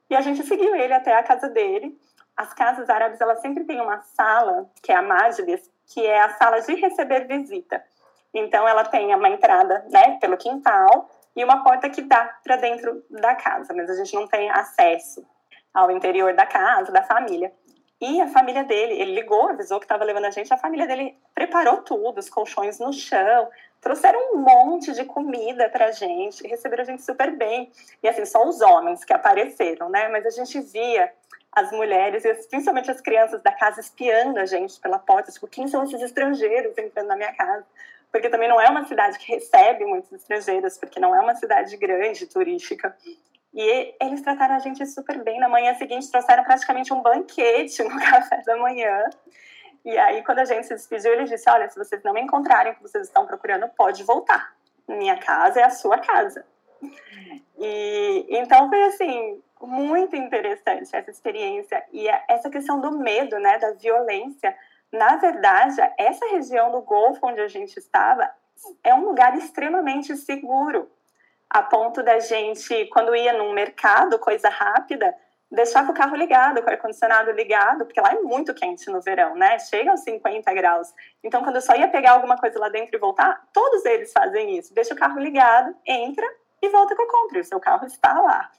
[0.08, 1.98] E a gente seguiu ele até a casa dele.
[2.36, 6.30] As casas árabes, elas sempre têm uma sala, que é a majlis, que é a
[6.30, 7.82] sala de receber visita.
[8.32, 13.04] Então, ela tem uma entrada né, pelo quintal e uma porta que dá para dentro
[13.10, 15.24] da casa, mas a gente não tem acesso
[15.72, 17.52] ao interior da casa, da família.
[18.00, 21.16] E a família dele, ele ligou, avisou que estava levando a gente, a família dele
[21.34, 23.48] preparou tudo, os colchões no chão,
[23.84, 27.70] trouxeram um monte de comida pra gente, receberam a gente super bem.
[28.02, 30.08] E assim, só os homens que apareceram, né?
[30.08, 31.12] Mas a gente via
[31.52, 35.68] as mulheres, e principalmente as crianças da casa, espiando a gente pela porta, tipo, quem
[35.68, 37.64] são esses estrangeiros entrando na minha casa?
[38.10, 41.76] Porque também não é uma cidade que recebe muitos estrangeiros, porque não é uma cidade
[41.76, 42.96] grande, turística.
[43.52, 45.38] E eles trataram a gente super bem.
[45.38, 49.04] Na manhã seguinte, trouxeram praticamente um banquete no café da manhã.
[49.84, 52.74] E aí, quando a gente se despediu, ele disse: Olha, se vocês não me encontrarem
[52.74, 54.54] que vocês estão procurando, pode voltar.
[54.88, 56.44] Minha casa é a sua casa.
[57.58, 63.72] E então foi assim muito interessante essa experiência e essa questão do medo, né, da
[63.72, 64.54] violência.
[64.92, 68.30] Na verdade, essa região do Golfo onde a gente estava
[68.82, 70.90] é um lugar extremamente seguro
[71.48, 75.14] a ponto da gente, quando ia num mercado, coisa rápida,
[75.54, 79.34] deixava o carro ligado, com o ar-condicionado ligado, porque lá é muito quente no verão,
[79.34, 79.58] né?
[79.58, 80.92] Chega aos 50 graus.
[81.22, 84.58] Então, quando eu só ia pegar alguma coisa lá dentro e voltar, todos eles fazem
[84.58, 84.74] isso.
[84.74, 86.26] Deixa o carro ligado, entra
[86.60, 87.40] e volta com o compre.
[87.40, 88.50] O seu carro está lá.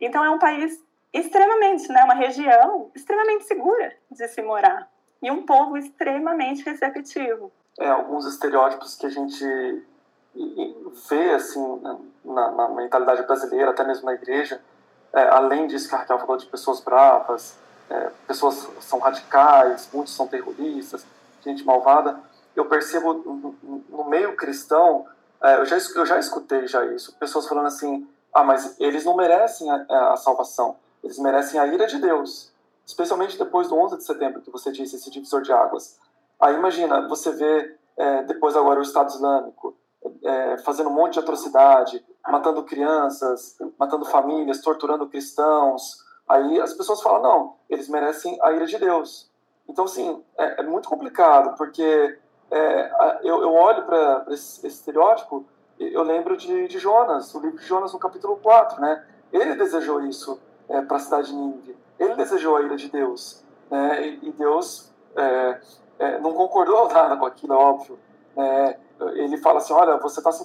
[0.00, 0.82] Então, é um país
[1.12, 2.02] extremamente, né?
[2.04, 4.90] Uma região extremamente segura de se morar.
[5.22, 7.52] E um povo extremamente receptivo.
[7.78, 9.44] É, alguns estereótipos que a gente
[11.08, 11.80] vê assim
[12.24, 14.60] na, na, mentalidade brasileira, até mesmo na igreja,
[15.12, 17.56] é, além disso que a Raquel falou de pessoas bravas,
[17.90, 21.06] é, pessoas são radicais, muitos são terroristas,
[21.44, 22.20] gente malvada,
[22.54, 25.06] eu percebo no, meio cristão,
[25.42, 29.16] é, eu, já, eu já escutei já isso, pessoas falando assim, ah, mas eles não
[29.16, 32.52] merecem a, a salvação, eles merecem a ira de Deus,
[32.86, 35.98] especialmente depois do 11 de setembro, que você disse, esse divisor de águas.
[36.40, 39.76] Aí imagina, você vê é, depois agora o Estado Islâmico,
[40.22, 46.04] é, fazendo um monte de atrocidade, matando crianças, matando famílias, torturando cristãos.
[46.28, 49.30] Aí as pessoas falam, não, eles merecem a ira de Deus.
[49.68, 52.18] Então, assim, é, é muito complicado, porque
[52.50, 55.44] é, eu, eu, olho para esse, esse, estereótipo,
[55.78, 59.06] eu lembro de, de, Jonas, o livro de Jonas no capítulo 4, né?
[59.32, 61.76] Ele desejou isso é, para a cidade de Nínive.
[61.98, 63.44] Ele desejou a ira de Deus.
[63.70, 64.06] Né?
[64.06, 65.60] E, e Deus é,
[65.98, 67.98] é, não concordou nada com aquilo, é óbvio.
[68.34, 68.78] Né?
[69.14, 70.42] Ele fala assim: olha, você está se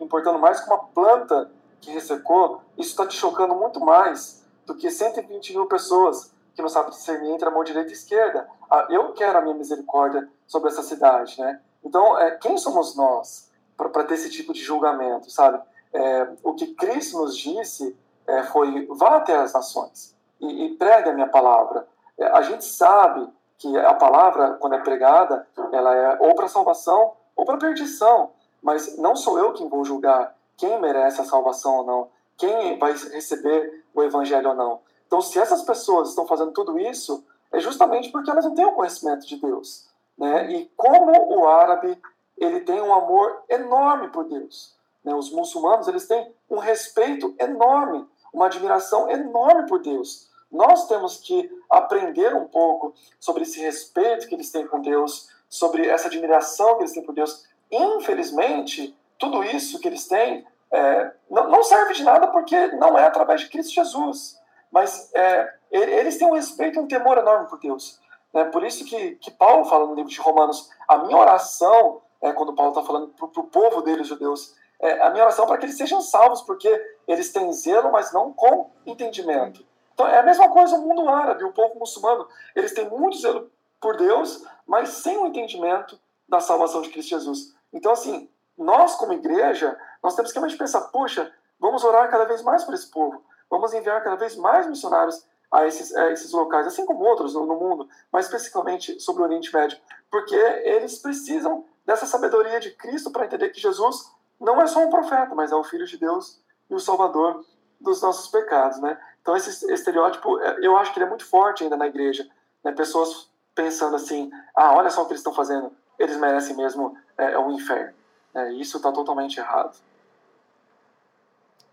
[0.00, 4.90] importando mais com uma planta que ressecou, isso está te chocando muito mais do que
[4.90, 8.48] 120 mil pessoas que não sabem discernir entre a mão direita e esquerda.
[8.70, 11.60] Ah, eu quero a minha misericórdia sobre essa cidade, né?
[11.84, 15.60] Então, é, quem somos nós para ter esse tipo de julgamento, sabe?
[15.92, 21.10] É, o que Cristo nos disse é, foi: vá até as nações e, e pregue
[21.10, 21.86] a minha palavra.
[22.18, 27.12] É, a gente sabe que a palavra, quando é pregada, ela é ou para salvação
[27.36, 28.30] ou para perdição.
[28.62, 32.92] Mas não sou eu quem vou julgar quem merece a salvação ou não, quem vai
[32.92, 34.80] receber o evangelho ou não.
[35.06, 38.72] Então, se essas pessoas estão fazendo tudo isso, é justamente porque elas não têm o
[38.72, 39.86] conhecimento de Deus.
[40.18, 40.50] Né?
[40.52, 42.00] E como o árabe
[42.36, 44.74] ele tem um amor enorme por Deus.
[45.04, 45.14] Né?
[45.14, 50.28] Os muçulmanos eles têm um respeito enorme, uma admiração enorme por Deus.
[50.50, 55.88] Nós temos que aprender um pouco sobre esse respeito que eles têm com Deus, sobre
[55.88, 57.44] essa admiração que eles têm por Deus.
[57.70, 63.04] Infelizmente, tudo isso que eles têm é, não, não, serve de nada porque não é
[63.04, 64.40] através de Cristo Jesus.
[64.70, 68.00] Mas é, eles têm um respeito e um temor enorme por Deus.
[68.32, 68.44] Né?
[68.44, 72.54] Por isso que, que Paulo fala no livro de Romanos, a minha oração, é, quando
[72.54, 75.66] Paulo está falando para o povo deles, judeus, é, a minha oração é para que
[75.66, 76.68] eles sejam salvos, porque
[77.08, 79.64] eles têm zelo, mas não com entendimento.
[79.94, 82.28] Então é a mesma coisa o mundo árabe, o povo muçulmano.
[82.54, 85.98] Eles têm muito zelo por Deus, mas sem o entendimento
[86.28, 87.54] da salvação de Cristo Jesus.
[87.72, 92.42] Então, assim, nós como igreja, nós temos que realmente pensar, puxa, vamos orar cada vez
[92.42, 96.66] mais por esse povo, vamos enviar cada vez mais missionários a esses, a esses locais,
[96.66, 99.78] assim como outros no, mundo, mas especificamente sobre o Oriente Médio,
[100.10, 104.90] porque eles precisam dessa sabedoria de Cristo para entender que Jesus não é só um
[104.90, 107.44] profeta, mas é o Filho de Deus e o Salvador
[107.80, 108.98] dos nossos pecados, né?
[109.22, 112.28] Então esse estereótipo, eu acho que ele é muito forte ainda na igreja,
[112.64, 112.72] né?
[112.72, 117.32] Pessoas pensando assim, ah, olha só o que eles estão fazendo, eles merecem mesmo é,
[117.32, 117.92] é o inferno.
[118.32, 119.76] É, isso está totalmente errado.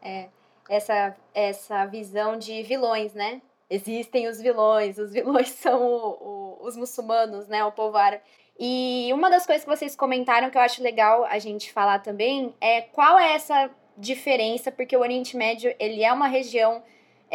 [0.01, 0.29] É,
[0.67, 3.39] essa, essa visão de vilões, né?
[3.73, 8.21] existem os vilões, os vilões são o, o, os muçulmanos, né, o povo árabe.
[8.59, 12.53] E uma das coisas que vocês comentaram que eu acho legal a gente falar também
[12.61, 16.83] é qual é essa diferença, porque o Oriente Médio ele é uma região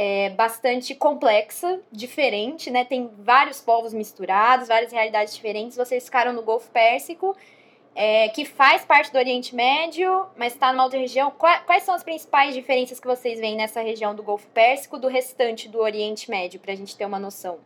[0.00, 2.84] é, bastante complexa, diferente, né?
[2.84, 5.76] Tem vários povos misturados, várias realidades diferentes.
[5.76, 7.36] Vocês ficaram no Golfo Pérsico,
[7.96, 11.32] é, que faz parte do Oriente Médio, mas está numa outra região.
[11.32, 15.68] Quais, são as principais diferenças que vocês veem nessa região do Golfo Pérsico do restante
[15.68, 17.58] do Oriente Médio, para a gente ter uma noção?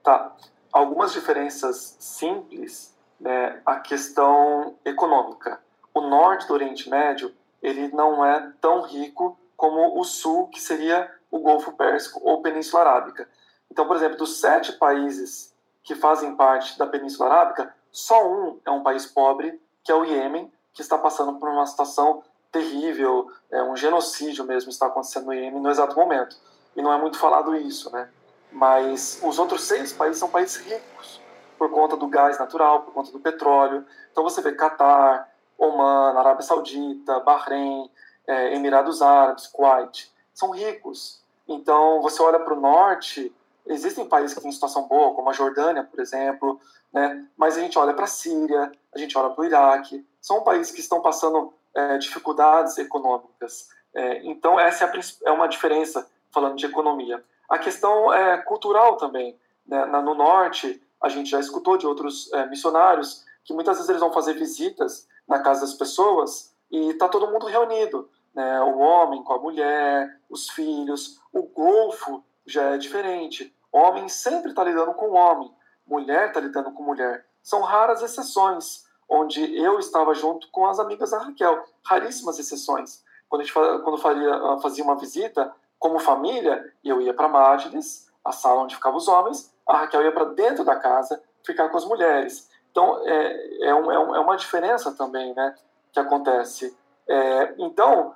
[0.00, 0.32] Tá.
[0.72, 5.60] Algumas diferenças simples, né, a questão econômica.
[5.92, 11.10] O norte do Oriente Médio, ele não é tão rico como o sul, que seria
[11.30, 13.26] o Golfo Pérsico ou Península Arábica.
[13.70, 18.70] Então, por exemplo, dos sete países que fazem parte da Península Arábica, só um é
[18.70, 22.22] um país pobre, que é o Iêmen, que está passando por uma situação
[22.52, 26.36] terrível, é, um genocídio mesmo está acontecendo no Iêmen no exato momento.
[26.76, 28.10] E não é muito falado isso, né?
[28.52, 31.22] Mas os outros seis países são países ricos,
[31.56, 33.86] por conta do gás natural, por conta do petróleo.
[34.12, 37.90] Então você vê Catar, Oman, Arábia Saudita, Bahrein,
[38.26, 41.22] é, Emirados Árabes, Kuwait, são ricos.
[41.46, 43.34] Então, você olha para o norte,
[43.66, 46.60] existem países que têm situação boa, como a Jordânia, por exemplo,
[46.92, 47.26] né?
[47.36, 50.72] mas a gente olha para a Síria, a gente olha para o Iraque, são países
[50.72, 53.68] que estão passando é, dificuldades econômicas.
[53.94, 57.22] É, então, essa é, a, é, uma diferença, falando de economia.
[57.48, 59.38] A questão é cultural também.
[59.66, 59.84] Né?
[59.86, 64.12] no norte, a gente já escutou de outros é, missionários que muitas vezes eles vão
[64.12, 68.60] fazer visitas na casa das pessoas e está todo mundo reunido, né?
[68.62, 71.20] O homem com a mulher, os filhos.
[71.32, 73.54] O golfo já é diferente.
[73.72, 75.50] Homem sempre está lidando com homem,
[75.86, 77.26] mulher está lidando com mulher.
[77.42, 81.64] São raras exceções, onde eu estava junto com as amigas da Raquel.
[81.84, 83.02] Raríssimas exceções.
[83.28, 88.32] Quando a gente quando fazia, fazia uma visita como família, eu ia para Majlis, a
[88.32, 91.84] sala onde ficavam os homens, a Raquel ia para dentro da casa ficar com as
[91.84, 92.48] mulheres.
[92.70, 95.54] Então, é, é, um, é, uma diferença também, né?
[95.94, 96.76] Que acontece.
[97.08, 98.14] É, então.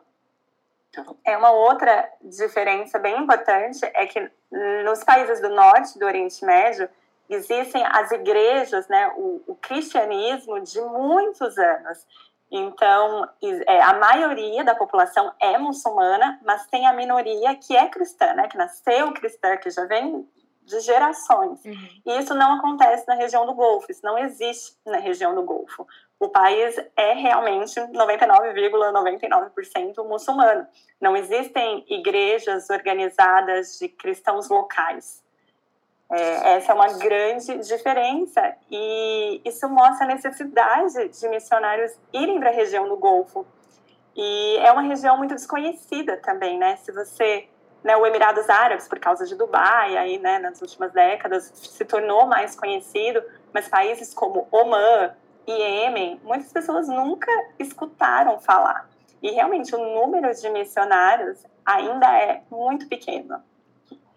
[1.24, 4.30] É uma outra diferença bem importante é que
[4.84, 6.88] nos países do norte do Oriente Médio
[7.28, 12.06] existem as igrejas, né, o, o cristianismo de muitos anos.
[12.50, 13.28] Então,
[13.66, 18.48] é, a maioria da população é muçulmana, mas tem a minoria que é cristã, né,
[18.48, 20.26] que nasceu cristã, que já vem
[20.64, 21.64] de gerações.
[21.64, 21.88] Uhum.
[22.06, 25.86] E isso não acontece na região do Golfo, isso não existe na região do Golfo.
[26.20, 30.66] O país é realmente 99,99% ,99 muçulmano.
[31.00, 35.22] Não existem igrejas organizadas de cristãos locais.
[36.10, 42.48] É, essa é uma grande diferença e isso mostra a necessidade de missionários irem para
[42.48, 43.46] a região do Golfo.
[44.16, 46.76] E é uma região muito desconhecida também, né?
[46.76, 47.48] Se você
[47.84, 52.26] né, o Emirados Árabes, por causa de Dubai, aí, né, nas últimas décadas, se tornou
[52.26, 55.14] mais conhecido, mas países como Oman
[55.50, 58.88] Iêmen, muitas pessoas nunca escutaram falar.
[59.22, 63.42] E realmente o número de missionários ainda é muito pequeno.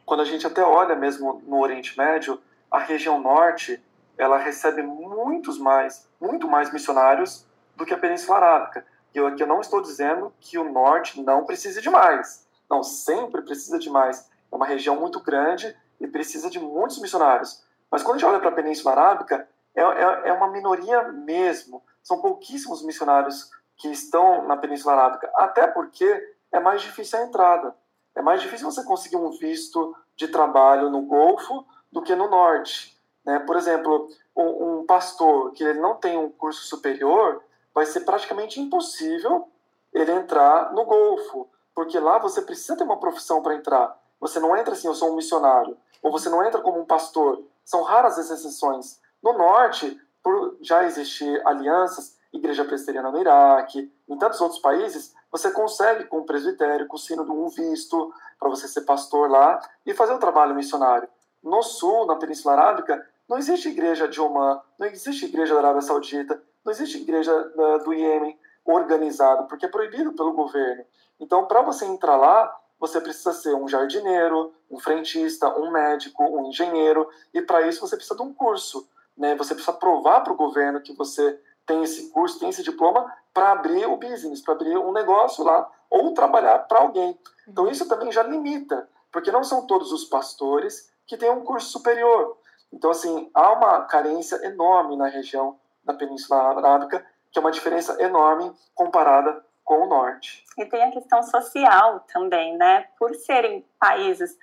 [0.05, 3.81] Quando a gente até olha mesmo no Oriente Médio, a região norte,
[4.17, 8.85] ela recebe muitos mais, muito mais missionários do que a Península Arábica.
[9.13, 13.41] E eu aqui não estou dizendo que o norte não precise de mais não, sempre
[13.41, 14.29] precisa de mais.
[14.49, 17.61] É uma região muito grande e precisa de muitos missionários.
[17.91, 21.83] Mas quando a gente olha para a Península Arábica, é, é, é uma minoria mesmo.
[22.03, 27.75] São pouquíssimos missionários que estão na Península Arábica, até porque é mais difícil a entrada.
[28.15, 32.97] É mais difícil você conseguir um visto de trabalho no Golfo do que no Norte.
[33.25, 33.39] Né?
[33.39, 37.41] Por exemplo, um, um pastor que ele não tem um curso superior,
[37.73, 39.47] vai ser praticamente impossível
[39.93, 43.97] ele entrar no Golfo porque lá você precisa ter uma profissão para entrar.
[44.19, 47.43] Você não entra assim, eu sou um missionário, ou você não entra como um pastor.
[47.63, 48.99] São raras as exceções.
[49.21, 55.51] No norte, por já existir alianças, Igreja Presbiteriana no Iraque, em tantos outros países, você
[55.51, 59.61] consegue com o presbitério, com o sino de um visto, para você ser pastor lá
[59.85, 61.07] e fazer o trabalho missionário.
[61.43, 65.81] No sul, na Península Arábica, não existe igreja de Oman, não existe igreja da Arábia
[65.81, 70.83] Saudita, não existe igreja uh, do Iêmen organizada, porque é proibido pelo governo.
[71.19, 76.47] Então, para você entrar lá, você precisa ser um jardineiro, um frentista, um médico, um
[76.47, 78.87] engenheiro, e para isso você precisa de um curso.
[79.21, 79.35] Né?
[79.35, 83.51] Você precisa provar para o governo que você tem esse curso, tem esse diploma, para
[83.51, 87.15] abrir o business, para abrir um negócio lá, ou trabalhar para alguém.
[87.47, 91.69] Então, isso também já limita, porque não são todos os pastores que têm um curso
[91.69, 92.35] superior.
[92.73, 98.01] Então, assim, há uma carência enorme na região da Península Arábica, que é uma diferença
[98.01, 100.43] enorme comparada com o norte.
[100.57, 102.87] E tem a questão social também, né?
[102.97, 104.35] Por serem países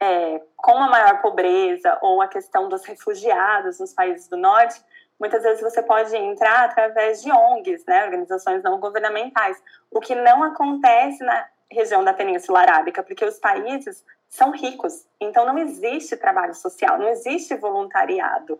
[0.00, 4.82] é, com a maior pobreza ou a questão dos refugiados nos países do norte,
[5.18, 10.42] muitas vezes você pode entrar através de ONGs, né, organizações não governamentais, o que não
[10.42, 16.54] acontece na região da Península Arábica, porque os países são ricos, então não existe trabalho
[16.54, 18.58] social, não existe voluntariado.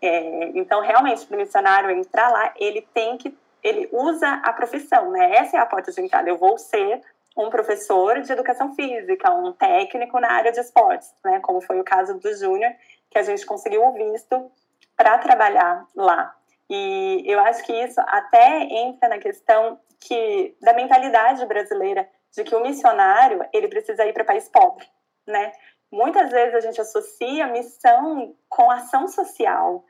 [0.00, 5.10] É, então, realmente, para o missionário entrar lá, ele tem que, ele usa a profissão,
[5.10, 5.36] né?
[5.36, 6.28] Essa é a porta de entrada.
[6.28, 7.00] Eu vou ser
[7.36, 11.38] um professor de educação física, um técnico na área de esportes, né?
[11.40, 12.72] Como foi o caso do Júnior,
[13.10, 14.50] que a gente conseguiu o visto
[14.96, 16.34] para trabalhar lá.
[16.68, 22.54] E eu acho que isso até entra na questão que da mentalidade brasileira de que
[22.54, 24.86] o missionário ele precisa ir para país pobre,
[25.26, 25.52] né?
[25.90, 29.84] Muitas vezes a gente associa missão com ação social.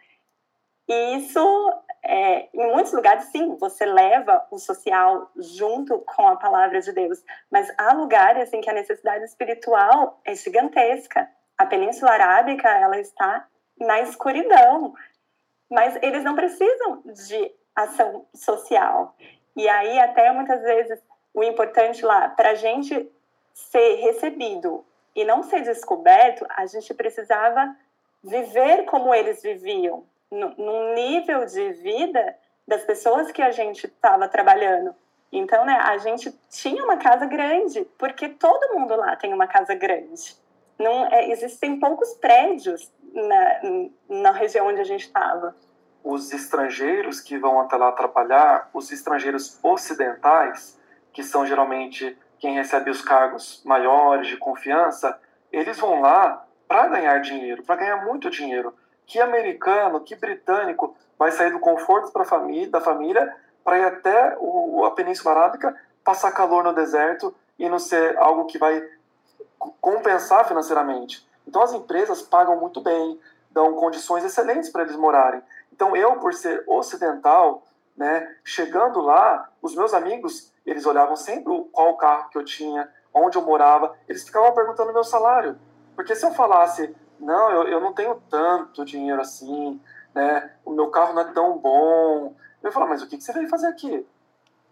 [0.88, 1.40] E isso,
[2.08, 7.22] é, em muitos lugares, sim, você leva o social junto com a palavra de Deus.
[7.50, 11.28] Mas há lugares em que a necessidade espiritual é gigantesca.
[11.58, 13.46] A Península Arábica, ela está
[13.78, 14.94] na escuridão.
[15.70, 19.14] Mas eles não precisam de ação social.
[19.56, 21.02] E aí, até muitas vezes,
[21.34, 23.10] o importante lá, para a gente
[23.52, 24.84] ser recebido
[25.14, 27.74] e não ser descoberto, a gente precisava
[28.22, 34.94] viver como eles viviam, num nível de vida das pessoas que a gente estava trabalhando.
[35.32, 39.74] Então, né, a gente tinha uma casa grande, porque todo mundo lá tem uma casa
[39.74, 40.36] grande.
[40.78, 43.60] Não, é, existem poucos prédios na,
[44.08, 45.54] na região onde a gente estava.
[46.04, 50.78] Os estrangeiros que vão até lá trabalhar, os estrangeiros ocidentais,
[51.12, 55.18] que são geralmente quem recebe os cargos maiores de confiança,
[55.50, 58.74] eles vão lá para ganhar dinheiro, para ganhar muito dinheiro.
[59.06, 63.34] Que americano, que britânico vai sair do conforto família, da família
[63.64, 68.46] para ir até o, a Península Arábica, passar calor no deserto e não ser algo
[68.46, 68.86] que vai
[69.80, 71.26] compensar financeiramente.
[71.46, 73.18] Então as empresas pagam muito bem,
[73.50, 75.42] dão condições excelentes para eles morarem.
[75.72, 77.64] Então eu, por ser ocidental,
[77.96, 83.38] né, chegando lá, os meus amigos eles olhavam sempre qual carro que eu tinha, onde
[83.38, 85.58] eu morava, eles ficavam perguntando meu salário.
[85.94, 89.80] Porque se eu falasse, não, eu, eu não tenho tanto dinheiro assim,
[90.14, 93.32] né, o meu carro não é tão bom, eu falar, mas o que, que você
[93.32, 94.06] veio fazer aqui?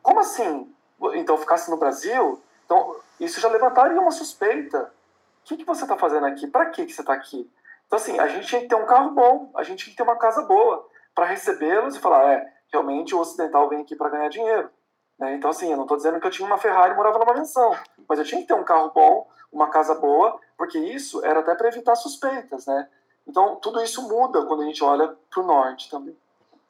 [0.03, 0.73] Como assim?
[1.15, 4.83] Então, ficasse no Brasil, então isso já levantaria uma suspeita.
[4.83, 6.47] O que, que você está fazendo aqui?
[6.47, 7.51] Para que, que você está aqui?
[7.87, 10.03] Então, assim, a gente tinha que ter um carro bom, a gente tinha que ter
[10.03, 14.29] uma casa boa para recebê-los e falar, é, realmente o ocidental vem aqui para ganhar
[14.29, 14.71] dinheiro.
[15.19, 15.35] Né?
[15.35, 17.77] Então, assim, eu não estou dizendo que eu tinha uma Ferrari e morava numa mansão,
[18.09, 21.55] mas eu tinha que ter um carro bom, uma casa boa, porque isso era até
[21.55, 22.89] para evitar suspeitas, né?
[23.27, 26.17] Então, tudo isso muda quando a gente olha para o norte também.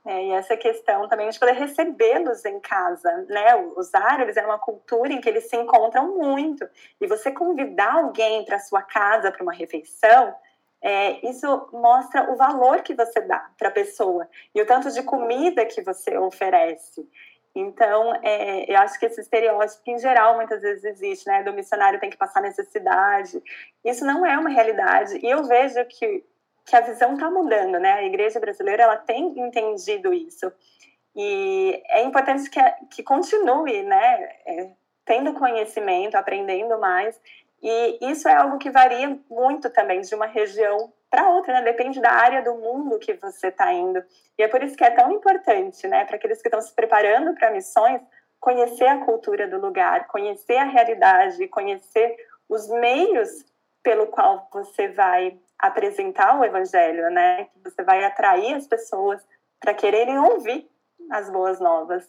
[0.06, 3.56] É, e essa questão também de poder recebê-los em casa, né?
[3.74, 6.68] Os árabes é uma cultura em que eles se encontram muito.
[7.00, 10.34] E você convidar alguém para sua casa para uma refeição,
[10.82, 15.02] é, isso mostra o valor que você dá para a pessoa e o tanto de
[15.02, 17.08] comida que você oferece.
[17.54, 21.42] Então, é, eu acho que esse estereótipo, em geral, muitas vezes existe, né?
[21.44, 23.40] Do missionário tem que passar necessidade.
[23.84, 25.18] Isso não é uma realidade.
[25.22, 26.24] E eu vejo que,
[26.64, 27.92] que a visão está mudando, né?
[27.92, 30.52] A igreja brasileira, ela tem entendido isso.
[31.14, 34.28] E é importante que, que continue, né?
[34.46, 34.70] É,
[35.04, 37.20] tendo conhecimento, aprendendo mais.
[37.62, 41.62] E isso é algo que varia muito também de uma região para outra, né?
[41.62, 44.02] Depende da área do mundo que você está indo.
[44.36, 47.34] E é por isso que é tão importante, né, para aqueles que estão se preparando
[47.34, 48.02] para missões,
[48.40, 52.16] conhecer a cultura do lugar, conhecer a realidade, conhecer
[52.48, 53.44] os meios
[53.80, 57.46] pelo qual você vai apresentar o evangelho, né?
[57.62, 59.24] Você vai atrair as pessoas
[59.60, 60.68] para quererem ouvir
[61.10, 62.08] as boas novas.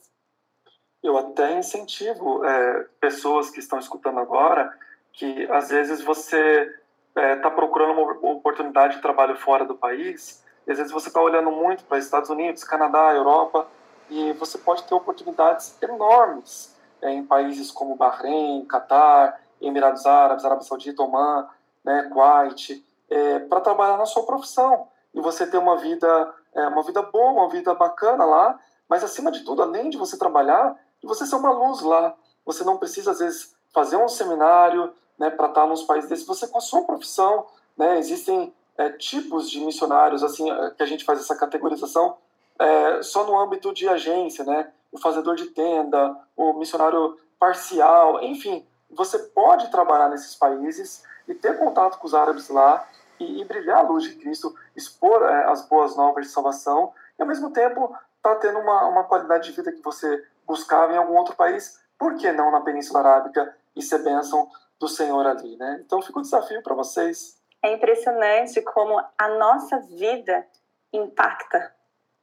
[1.04, 4.76] Eu até incentivo é, pessoas que estão escutando agora
[5.14, 6.74] que às vezes você
[7.16, 11.08] está é, tá procurando uma oportunidade de trabalho fora do país, e às vezes você
[11.08, 13.68] está olhando muito para Estados Unidos, Canadá, Europa,
[14.10, 20.66] e você pode ter oportunidades enormes é, em países como Bahrein, Catar, Emirados Árabes, Arábia
[20.66, 21.48] Saudita, Oman,
[21.84, 26.84] né, Kuwait, é, para trabalhar na sua profissão e você ter uma vida, é, uma
[26.84, 28.60] vida boa, uma vida bacana lá,
[28.90, 32.14] mas acima de tudo, além de você trabalhar, você ser uma luz lá.
[32.46, 36.48] Você não precisa às vezes fazer um seminário, né, para estar nos países desses, você
[36.48, 37.46] com a sua profissão,
[37.78, 42.18] né, existem é, tipos de missionários, assim, é, que a gente faz essa categorização
[42.60, 48.66] é, só no âmbito de agência, né, o fazedor de tenda, o missionário parcial, enfim,
[48.90, 52.88] você pode trabalhar nesses países e ter contato com os árabes lá
[53.20, 57.22] e, e brilhar a luz de Cristo, expor é, as boas novas de salvação e
[57.22, 61.16] ao mesmo tempo tá tendo uma, uma qualidade de vida que você buscava em algum
[61.16, 64.50] outro país, por que não na Península Arábica e ser bênção
[64.80, 65.82] do Senhor ali, né?
[65.86, 67.40] Então fica o desafio para vocês.
[67.64, 70.46] É impressionante como a nossa vida
[70.94, 71.74] impacta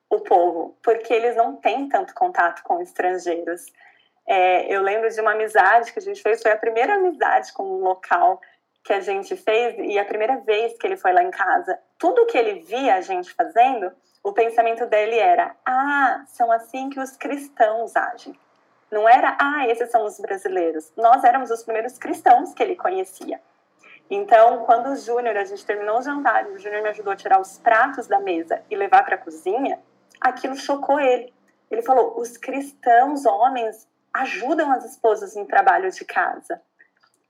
[0.09, 3.67] o povo, porque eles não têm tanto contato com estrangeiros.
[4.27, 7.65] É, eu lembro de uma amizade que a gente fez, foi a primeira amizade com
[7.65, 8.41] um local
[8.85, 12.27] que a gente fez e a primeira vez que ele foi lá em casa, tudo
[12.27, 13.93] que ele via a gente fazendo,
[14.23, 18.39] o pensamento dele era: ah, são assim que os cristãos agem.
[18.93, 20.93] Não era, ah, esses são os brasileiros.
[20.95, 23.41] Nós éramos os primeiros cristãos que ele conhecia.
[24.11, 27.41] Então, quando o Júnior, a gente terminou o jantar, o Júnior me ajudou a tirar
[27.41, 29.81] os pratos da mesa e levar para a cozinha,
[30.21, 31.33] aquilo chocou ele.
[31.71, 36.61] Ele falou: os cristãos, homens, ajudam as esposas no trabalho de casa.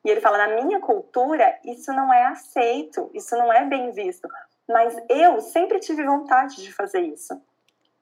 [0.05, 4.29] E ele fala: na minha cultura, isso não é aceito, isso não é bem visto.
[4.69, 7.41] Mas eu sempre tive vontade de fazer isso.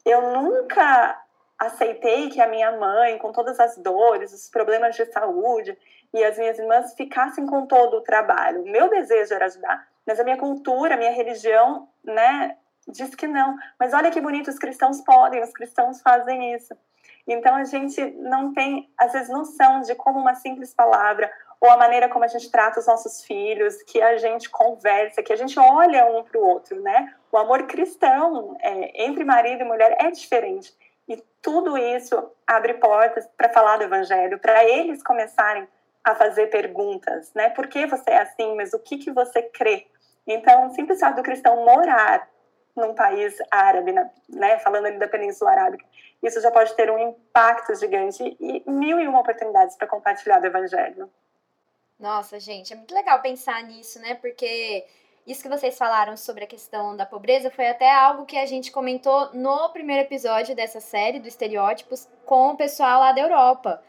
[0.02, 1.22] Eu nunca
[1.60, 5.76] aceitei que a minha mãe, com todas as dores, os problemas de saúde,
[6.12, 8.64] e as minhas irmãs ficassem com todo o trabalho.
[8.64, 12.56] Meu desejo era ajudar, mas a minha cultura, a minha religião, né,
[12.88, 13.56] diz que não.
[13.78, 16.74] Mas olha que bonito, os cristãos podem, os cristãos fazem isso.
[17.28, 21.30] Então a gente não tem, às vezes, noção de como uma simples palavra
[21.60, 25.32] ou a maneira como a gente trata os nossos filhos, que a gente conversa, que
[25.32, 27.14] a gente olha um para o outro, né?
[27.30, 30.74] O amor cristão é, entre marido e mulher é diferente.
[31.10, 35.66] E tudo isso abre portas para falar do evangelho, para eles começarem
[36.04, 37.50] a fazer perguntas, né?
[37.50, 38.54] Por que você é assim?
[38.54, 39.88] Mas o que, que você crê?
[40.24, 42.30] Então, o simples fato do cristão morar
[42.76, 43.92] num país árabe,
[44.28, 45.84] né, falando ali da Península Arábica,
[46.22, 50.46] isso já pode ter um impacto gigante e mil e uma oportunidades para compartilhar do
[50.46, 51.10] Evangelho.
[51.98, 54.14] Nossa, gente, é muito legal pensar nisso, né?
[54.14, 54.86] Porque
[55.30, 58.72] isso que vocês falaram sobre a questão da pobreza foi até algo que a gente
[58.72, 63.82] comentou no primeiro episódio dessa série do Estereótipos com o pessoal lá da Europa.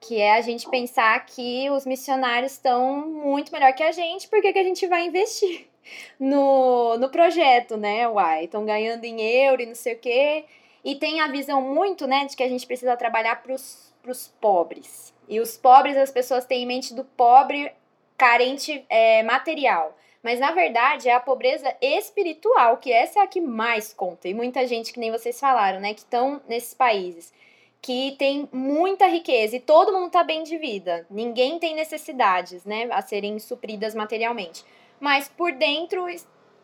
[0.00, 4.40] Que é a gente pensar que os missionários estão muito melhor que a gente, por
[4.40, 5.68] que, que a gente vai investir
[6.18, 8.08] no, no projeto, né?
[8.08, 10.44] Uai, estão ganhando em euro e não sei o quê.
[10.84, 15.14] E tem a visão muito, né, de que a gente precisa trabalhar para os pobres.
[15.28, 17.72] E os pobres, as pessoas têm em mente do pobre
[18.16, 19.96] carente é, material.
[20.22, 24.28] Mas na verdade é a pobreza espiritual, que essa é a que mais conta.
[24.28, 27.32] E muita gente, que nem vocês falaram, né, que estão nesses países,
[27.80, 31.06] que tem muita riqueza e todo mundo tá bem de vida.
[31.08, 34.64] Ninguém tem necessidades, né, a serem supridas materialmente.
[35.00, 36.06] Mas por dentro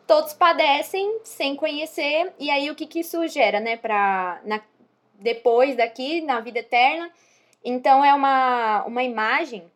[0.05, 2.33] todos padecem sem conhecer.
[2.37, 4.41] E aí o que que isso gera, né, para
[5.13, 7.09] depois daqui na vida eterna?
[7.63, 9.71] Então é uma, uma imagem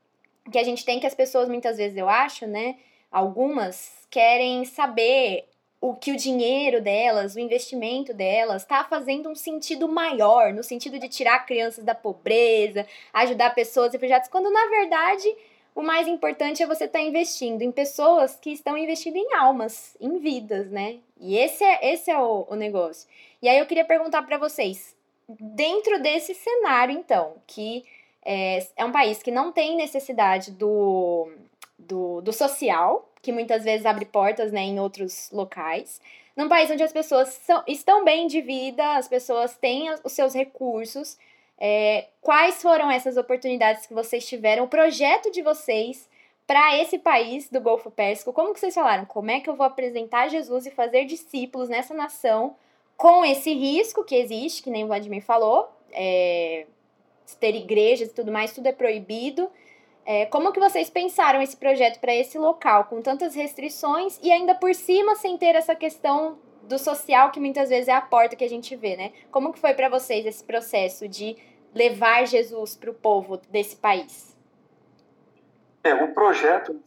[0.51, 2.75] que a gente tem que as pessoas muitas vezes eu acho, né?
[3.11, 5.45] Algumas querem saber
[5.81, 10.99] o que o dinheiro delas, o investimento delas, está fazendo um sentido maior, no sentido
[10.99, 15.33] de tirar crianças da pobreza, ajudar pessoas e projetos, quando na verdade
[15.73, 19.95] o mais importante é você estar tá investindo em pessoas que estão investindo em almas,
[20.01, 20.97] em vidas, né?
[21.17, 23.07] E esse é, esse é o, o negócio.
[23.41, 24.95] E aí eu queria perguntar para vocês,
[25.29, 27.85] dentro desse cenário, então, que
[28.25, 31.31] é, é um país que não tem necessidade do,
[31.79, 35.99] do, do social, que muitas vezes abre portas né, em outros locais.
[36.35, 40.33] Num país onde as pessoas são, estão bem de vida, as pessoas têm os seus
[40.33, 41.17] recursos.
[41.57, 46.07] É, quais foram essas oportunidades que vocês tiveram, o projeto de vocês
[46.47, 48.31] para esse país do Golfo Pérsico?
[48.31, 49.05] Como que vocês falaram?
[49.05, 52.55] Como é que eu vou apresentar Jesus e fazer discípulos nessa nação
[52.95, 56.65] com esse risco que existe, que nem o Vladimir falou, é,
[57.39, 59.49] ter igrejas e tudo mais, tudo é proibido.
[60.05, 64.55] É, como que vocês pensaram esse projeto para esse local, com tantas restrições e ainda
[64.55, 68.43] por cima sem ter essa questão do social que muitas vezes é a porta que
[68.43, 69.11] a gente vê, né?
[69.31, 71.35] Como que foi para vocês esse processo de
[71.73, 74.37] levar Jesus para o povo desse país?
[75.83, 76.79] É, o projeto,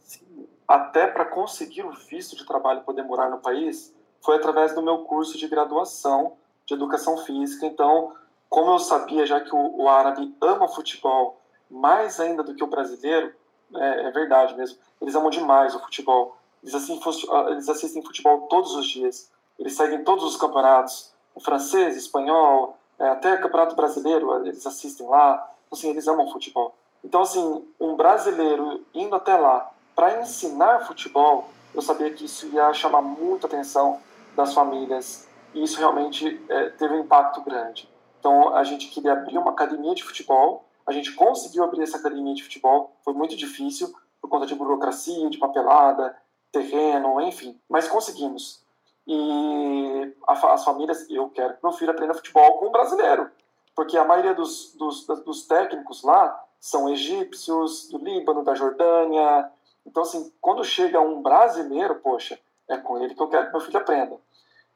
[0.67, 4.99] até para conseguir o visto de trabalho poder morar no país, foi através do meu
[4.99, 7.65] curso de graduação de educação física.
[7.65, 8.13] Então,
[8.49, 11.41] como eu sabia já que o, o árabe ama futebol
[11.73, 13.33] mais ainda do que o brasileiro,
[13.75, 16.37] é, é verdade mesmo, eles amam demais o futebol.
[16.61, 16.99] Eles assistem,
[17.31, 19.29] ah, eles assistem futebol todos os dias.
[19.59, 25.51] Eles seguem todos os campeonatos, o francês, espanhol, é, até campeonato brasileiro, eles assistem lá.
[25.71, 26.73] Assim, eles amam futebol.
[27.03, 32.73] Então, assim, um brasileiro indo até lá para ensinar futebol, eu sabia que isso ia
[32.73, 33.99] chamar muita atenção
[34.35, 37.89] das famílias e isso realmente é, teve um impacto grande.
[38.19, 42.33] Então a gente queria abrir uma academia de futebol, a gente conseguiu abrir essa academia
[42.33, 46.15] de futebol, foi muito difícil por conta de burocracia, de papelada,
[46.51, 48.63] terreno, enfim, mas conseguimos.
[49.05, 53.29] E as famílias, eu quero que meu filho aprenda futebol com um brasileiro,
[53.75, 59.51] porque a maioria dos, dos, dos técnicos lá são egípcios, do Líbano, da Jordânia.
[59.85, 63.61] Então, assim, quando chega um brasileiro, poxa, é com ele que eu quero que meu
[63.61, 64.17] filho aprenda.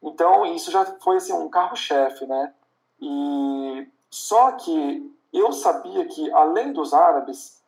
[0.04, 2.54] Então, isso já foi assim, um carro-chefe, né?
[3.00, 7.62] E só que eu sabia que, além dos árabes,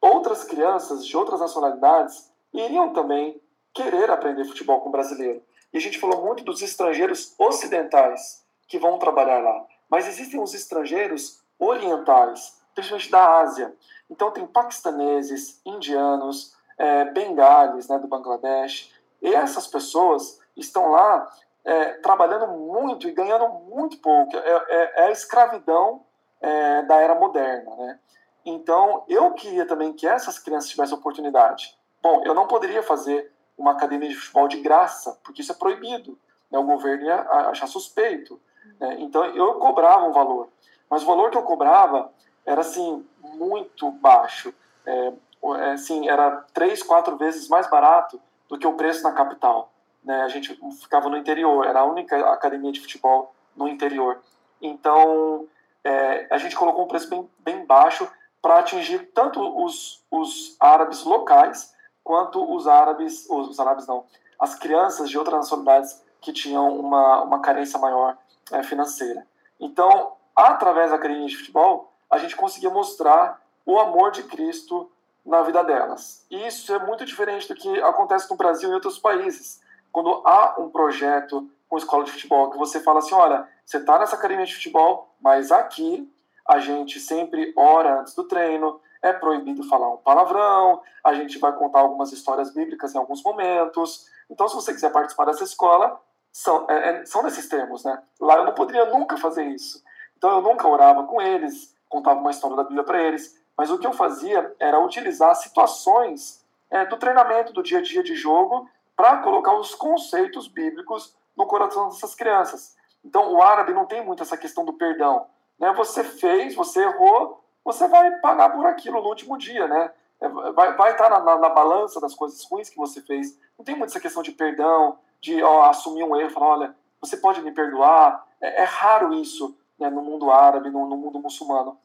[0.00, 3.40] outras crianças de outras nacionalidades iriam também
[3.74, 5.42] querer aprender futebol com o brasileiro.
[5.72, 9.66] E a gente falou muito dos estrangeiros ocidentais que vão trabalhar lá.
[9.88, 13.74] Mas existem os estrangeiros orientais, principalmente da Ásia.
[14.10, 18.92] Então tem paquistaneses, indianos, é, bengales, né, do Bangladesh.
[19.20, 21.30] E essas pessoas estão lá
[21.68, 24.34] é, trabalhando muito e ganhando muito pouco.
[24.34, 26.02] É, é, é a escravidão
[26.40, 27.98] é, da era moderna, né?
[28.42, 31.76] Então, eu queria também que essas crianças tivessem oportunidade.
[32.02, 36.18] Bom, eu não poderia fazer uma academia de futebol de graça, porque isso é proibido.
[36.50, 36.58] Né?
[36.58, 38.40] O governo ia achar suspeito.
[38.80, 38.96] Né?
[39.00, 40.48] Então, eu cobrava um valor.
[40.88, 42.10] Mas o valor que eu cobrava
[42.46, 44.54] era, assim, muito baixo.
[44.86, 45.12] É,
[45.58, 49.70] é assim, era três, quatro vezes mais barato do que o preço na capital.
[50.04, 50.22] Né?
[50.22, 54.20] A gente ficava no interior, era a única academia de futebol no interior.
[54.60, 55.46] Então,
[55.84, 58.08] é, a gente colocou um preço bem, bem baixo
[58.40, 64.04] para atingir tanto os, os árabes locais quanto os árabes, os, os árabes não,
[64.38, 68.16] as crianças de outras nacionalidades que tinham uma, uma carência maior
[68.52, 69.26] é, financeira.
[69.60, 74.90] Então, através da academia de futebol, a gente conseguia mostrar o amor de Cristo
[75.24, 76.24] na vida delas.
[76.30, 79.60] E isso é muito diferente do que acontece no Brasil e em outros países.
[79.92, 83.98] Quando há um projeto com escola de futebol, que você fala assim, olha, você está
[83.98, 86.10] nessa academia de futebol, mas aqui
[86.46, 91.52] a gente sempre ora antes do treino, é proibido falar um palavrão, a gente vai
[91.52, 94.08] contar algumas histórias bíblicas em alguns momentos.
[94.30, 96.00] Então, se você quiser participar dessa escola,
[96.32, 98.02] são, é, é são nesses termos, né?
[98.20, 99.82] Lá eu não poderia nunca fazer isso.
[100.16, 103.78] Então, eu nunca orava com eles, contava uma história da Bíblia para eles, mas o
[103.78, 108.68] que eu fazia era utilizar situações é, do treinamento, do dia a dia de jogo,
[108.98, 112.76] para colocar os conceitos bíblicos no coração dessas crianças.
[113.04, 115.24] Então, o árabe não tem muito essa questão do perdão.
[115.56, 115.72] Né?
[115.74, 119.92] Você fez, você errou, você vai pagar por aquilo no último dia, né?
[120.20, 123.38] É, vai, vai estar na, na, na, balança das coisas ruins que você fez.
[123.56, 127.16] Não tem muito essa questão de perdão, de ó, assumir um erro, falar, olha, você
[127.16, 128.26] pode me perdoar.
[128.40, 131.78] É, é raro isso né, no mundo árabe, no, no, mundo muçulmano.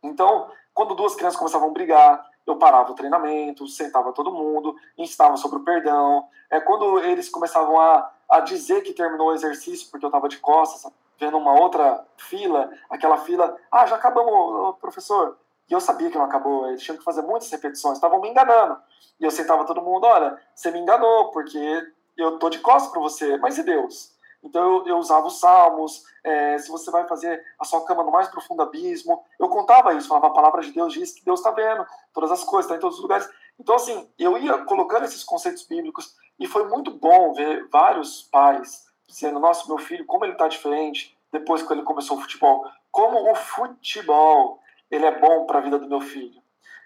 [0.00, 5.36] Então, quando duas crianças começavam a brigar, eu parava o treinamento, sentava todo mundo, ensinava
[5.36, 6.26] sobre o perdão.
[6.50, 10.38] É quando eles começavam a, a dizer que terminou o exercício, porque eu estava de
[10.38, 15.38] costas, vendo uma outra fila, aquela fila, ah, já acabamos, professor.
[15.70, 18.76] E eu sabia que não acabou, eles tinham que fazer muitas repetições, estavam me enganando.
[19.20, 23.00] E eu sentava todo mundo, olha, você me enganou, porque eu tô de costas para
[23.00, 24.11] você, mas e Deus?
[24.42, 28.10] Então eu, eu usava os salmos, é, se você vai fazer a sua cama no
[28.10, 31.50] mais profundo abismo, eu contava isso, falava a palavra de Deus diz que Deus está
[31.50, 33.28] vendo todas as coisas, está em todos os lugares.
[33.58, 38.86] Então assim, eu ia colocando esses conceitos bíblicos e foi muito bom ver vários pais
[39.06, 42.64] dizendo, nossa, meu filho, como ele está diferente depois que ele começou o futebol.
[42.90, 46.42] Como o futebol, ele é bom para a vida do meu filho.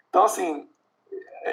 [0.09, 0.69] Então, assim,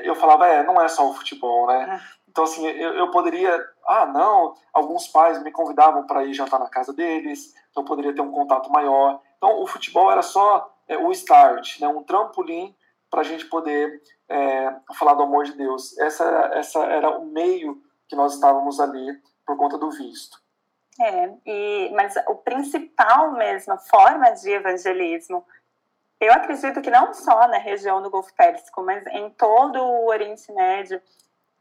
[0.04, 2.00] eu falava, é, não é só o futebol, né?
[2.02, 2.24] É.
[2.30, 3.68] Então, assim, eu, eu poderia...
[3.88, 8.14] Ah, não, alguns pais me convidavam para ir jantar na casa deles, então eu poderia
[8.14, 9.22] ter um contato maior.
[9.38, 11.88] Então, o futebol era só é, o start, né?
[11.88, 12.76] um trampolim
[13.10, 15.98] para a gente poder é, falar do amor de Deus.
[16.00, 16.24] Essa,
[16.54, 20.42] essa era o meio que nós estávamos ali por conta do visto.
[21.00, 25.46] É, e, mas o principal mesmo, forma de evangelismo,
[26.20, 30.52] eu acredito que não só na região do Golfo Pérsico, mas em todo o Oriente
[30.54, 31.02] Médio,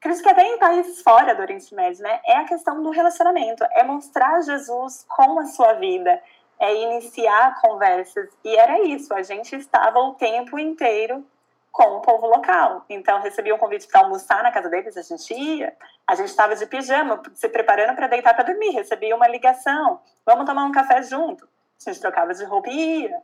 [0.03, 3.65] acredito que até em países fora do Oriente Médio, né, é a questão do relacionamento,
[3.71, 6.21] é mostrar Jesus com a sua vida,
[6.59, 8.29] é iniciar conversas.
[8.45, 11.25] E era isso, a gente estava o tempo inteiro
[11.71, 12.85] com o povo local.
[12.91, 15.73] Então, recebia um convite para almoçar na casa deles, a gente ia.
[16.05, 18.71] A gente estava de pijama, se preparando para deitar para dormir.
[18.71, 21.49] Recebia uma ligação: vamos tomar um café junto.
[21.87, 23.23] A gente trocava de roupa e ia.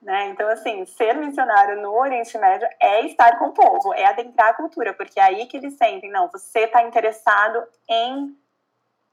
[0.00, 0.28] Né?
[0.28, 4.54] Então, assim, ser missionário no Oriente Médio é estar com o povo, é adentrar a
[4.54, 8.34] cultura, porque é aí que eles sentem: não, você está interessado em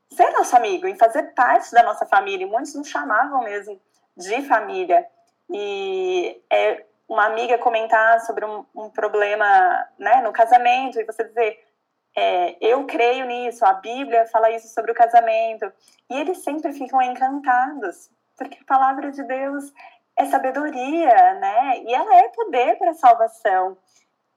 [0.09, 2.45] ser nosso amigo, em fazer parte da nossa família.
[2.45, 3.79] E muitos nos chamavam mesmo
[4.15, 5.05] de família.
[5.49, 11.63] E é uma amiga comentar sobre um, um problema né, no casamento e você dizer
[12.15, 15.71] é, eu creio nisso, a Bíblia fala isso sobre o casamento
[16.09, 19.73] e eles sempre ficam encantados porque a palavra de Deus
[20.17, 21.83] é sabedoria, né?
[21.83, 23.77] E ela é poder para salvação.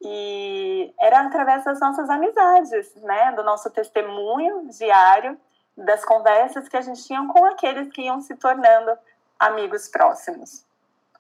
[0.02, 3.32] E era através das nossas amizades, né?
[3.32, 5.38] Do nosso testemunho diário,
[5.76, 8.96] das conversas que a gente tinha com aqueles que iam se tornando
[9.38, 10.64] amigos próximos.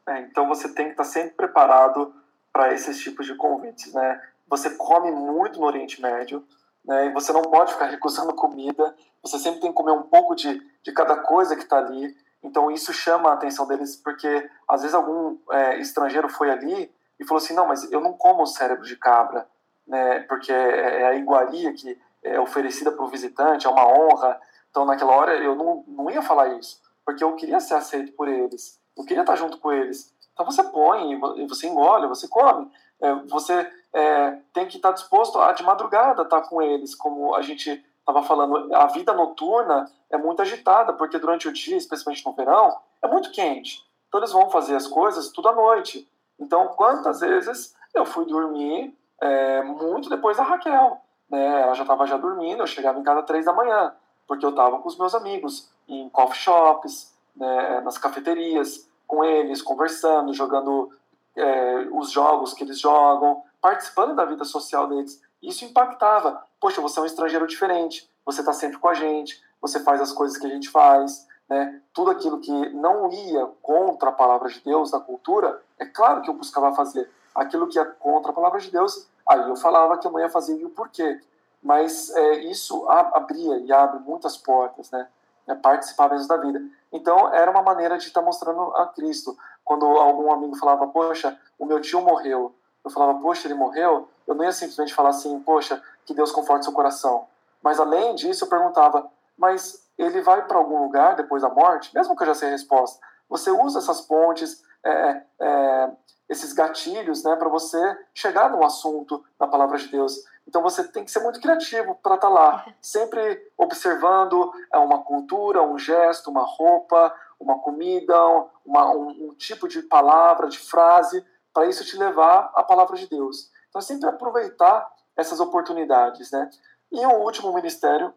[0.06, 2.14] É, então você tem que estar sempre preparado
[2.52, 4.20] para esses tipos de convites, né?
[4.48, 6.44] Você come muito no Oriente Médio,
[6.84, 7.06] né?
[7.06, 8.94] E você não pode ficar recusando comida.
[9.22, 12.14] Você sempre tem que comer um pouco de, de cada coisa que está ali.
[12.42, 17.24] Então isso chama a atenção deles, porque às vezes algum é, estrangeiro foi ali e
[17.24, 19.46] falou assim, não, mas eu não como cérebro de cabra,
[19.86, 20.20] né?
[20.20, 24.40] Porque é, é a iguaria que é oferecida para o visitante, é uma honra.
[24.70, 28.28] Então naquela hora eu não, não ia falar isso, porque eu queria ser aceito por
[28.28, 28.80] eles.
[28.96, 30.14] Eu queria estar junto com eles.
[30.32, 32.70] Então você põe, você engole, você come.
[33.00, 37.42] É, você é, tem que estar disposto a de madrugada estar com eles, como a
[37.42, 38.74] gente estava falando.
[38.74, 43.30] A vida noturna é muito agitada, porque durante o dia, especialmente no verão, é muito
[43.30, 43.84] quente.
[44.08, 46.08] Então eles vão fazer as coisas tudo à noite.
[46.38, 51.00] Então, quantas vezes eu fui dormir é, muito depois da Raquel?
[51.28, 51.62] Né?
[51.62, 53.94] Ela já estava já dormindo, eu chegava em casa três da manhã,
[54.26, 59.62] porque eu estava com os meus amigos em coffee shops, né, nas cafeterias, com eles,
[59.62, 60.90] conversando, jogando
[61.36, 65.22] é, os jogos que eles jogam, participando da vida social deles.
[65.42, 66.44] Isso impactava.
[66.60, 70.12] Poxa, você é um estrangeiro diferente, você está sempre com a gente, você faz as
[70.12, 71.80] coisas que a gente faz, né?
[71.92, 76.30] Tudo aquilo que não ia contra a palavra de Deus, da cultura, é claro que
[76.30, 77.10] eu buscava fazer.
[77.34, 80.28] Aquilo que ia contra a palavra de Deus, aí eu falava que eu não ia
[80.28, 81.20] fazer e o porquê.
[81.62, 85.08] Mas é, isso abria e abre muitas portas, né?
[85.46, 86.62] É participar mesmo da vida.
[86.92, 89.36] Então, era uma maneira de estar mostrando a Cristo.
[89.64, 94.36] Quando algum amigo falava, poxa, o meu tio morreu, eu falava, poxa, ele morreu, eu
[94.36, 97.26] não ia simplesmente falar assim, poxa, que Deus conforte seu coração.
[97.62, 101.94] Mas além disso, eu perguntava, mas ele vai para algum lugar depois da morte?
[101.94, 103.04] Mesmo que eu já sei a resposta.
[103.28, 105.90] Você usa essas pontes, é, é, é
[106.28, 110.24] esses gatilhos, né, para você chegar no assunto da palavra de Deus.
[110.46, 115.02] Então você tem que ser muito criativo para estar tá lá, sempre observando é, uma
[115.02, 118.16] cultura, um gesto, uma roupa, uma comida,
[118.64, 123.08] uma, um, um tipo de palavra, de frase, para isso te levar à palavra de
[123.08, 123.50] Deus.
[123.70, 126.50] Então sempre aproveitar essas oportunidades, né?
[126.92, 128.12] E o último ministério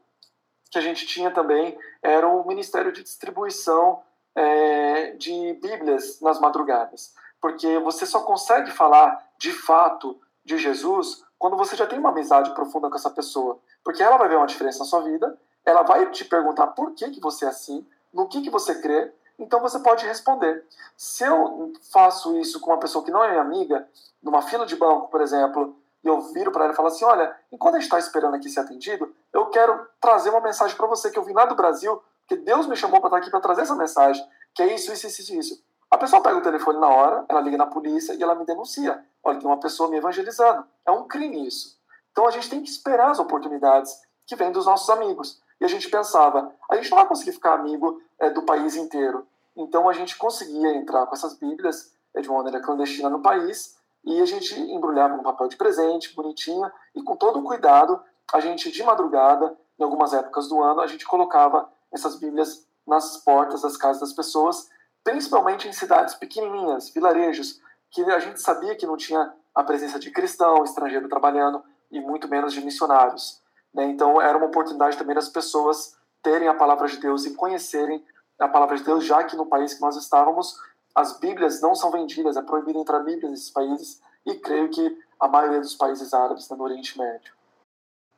[0.69, 4.01] que a gente tinha também era o ministério de distribuição
[4.35, 11.57] é, de Bíblias nas madrugadas, porque você só consegue falar de fato de Jesus quando
[11.57, 13.59] você já tem uma amizade profunda com essa pessoa.
[13.83, 17.09] Porque ela vai ver uma diferença na sua vida, ela vai te perguntar por que,
[17.11, 20.65] que você é assim, no que, que você crê, então você pode responder.
[20.97, 23.87] Se eu faço isso com uma pessoa que não é minha amiga,
[24.21, 27.35] numa fila de banco, por exemplo, e eu viro para ela e falo assim: olha,
[27.51, 31.09] enquanto a gente está esperando aqui ser atendido, eu quero trazer uma mensagem para você
[31.09, 33.61] que eu vim lá do Brasil, porque Deus me chamou para estar aqui para trazer
[33.61, 35.63] essa mensagem, que é isso, isso, isso, isso.
[35.89, 39.03] A pessoa pega o telefone na hora, ela liga na polícia e ela me denuncia.
[39.23, 40.65] Olha, tem uma pessoa me evangelizando.
[40.85, 41.77] É um crime isso.
[42.11, 45.39] Então a gente tem que esperar as oportunidades que vêm dos nossos amigos.
[45.63, 49.25] E a gente pensava, a gente não vai conseguir ficar amigo é, do país inteiro.
[49.55, 53.77] Então a gente conseguia entrar com essas Bíblias é, de uma maneira clandestina no país
[54.03, 58.01] e a gente embrulhava num papel de presente, bonitinho, e com todo o cuidado,
[58.33, 63.15] a gente de madrugada, em algumas épocas do ano, a gente colocava essas Bíblias nas
[63.15, 64.69] portas das casas das pessoas
[65.03, 67.59] principalmente em cidades pequenininhas, vilarejos,
[67.91, 72.27] que a gente sabia que não tinha a presença de cristão, estrangeiro trabalhando e muito
[72.27, 73.42] menos de missionários.
[73.73, 73.85] Né?
[73.85, 78.03] Então era uma oportunidade também das pessoas terem a palavra de Deus e conhecerem
[78.39, 80.57] a palavra de Deus, já que no país que nós estávamos,
[80.95, 85.27] as Bíblias não são vendidas, é proibido entrar Bíblias nesses países, e creio que a
[85.27, 87.33] maioria dos países árabes no Oriente Médio.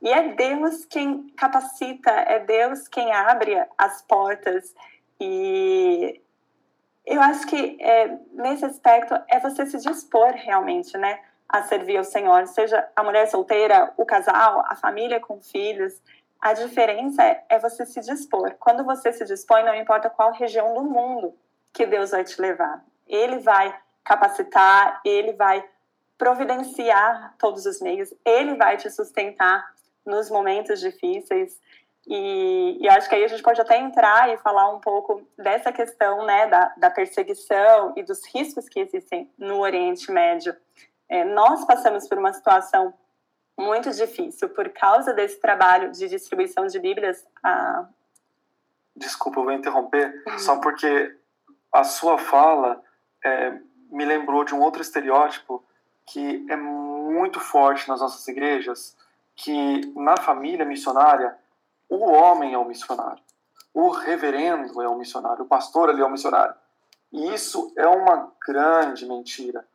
[0.02, 4.76] E é Deus quem capacita, é Deus quem abre as portas.
[5.20, 6.22] E
[7.06, 12.04] eu acho que é, nesse aspecto é você se dispor realmente, né, a servir ao
[12.04, 16.02] Senhor, seja a mulher solteira, o casal, a família com filhos.
[16.42, 18.56] A diferença é, é você se dispor.
[18.60, 21.34] Quando você se dispõe, não importa qual região do mundo
[21.74, 22.84] que Deus vai te levar.
[23.08, 25.64] Ele vai capacitar, ele vai
[26.18, 29.66] providenciar todos os meios, ele vai te sustentar
[30.06, 31.60] nos momentos difíceis.
[32.08, 35.72] E, e, acho que aí a gente pode até entrar e falar um pouco dessa
[35.72, 40.56] questão né, da, da perseguição e dos riscos que existem no Oriente Médio.
[41.10, 42.94] É, nós passamos por uma situação
[43.58, 47.26] muito difícil por causa desse trabalho de distribuição de Bíblias.
[47.44, 47.88] A...
[48.96, 51.16] Desculpa, eu vou interromper, só porque
[51.72, 52.82] a sua fala
[53.24, 55.64] é, me lembrou de um outro estereótipo
[56.06, 58.96] que é muito forte nas nossas igrejas,
[59.36, 61.36] que na família missionária
[61.90, 63.22] o homem é o missionário,
[63.74, 66.56] o reverendo é o missionário, o pastor ali é o missionário.
[67.12, 69.66] E isso é uma grande mentira.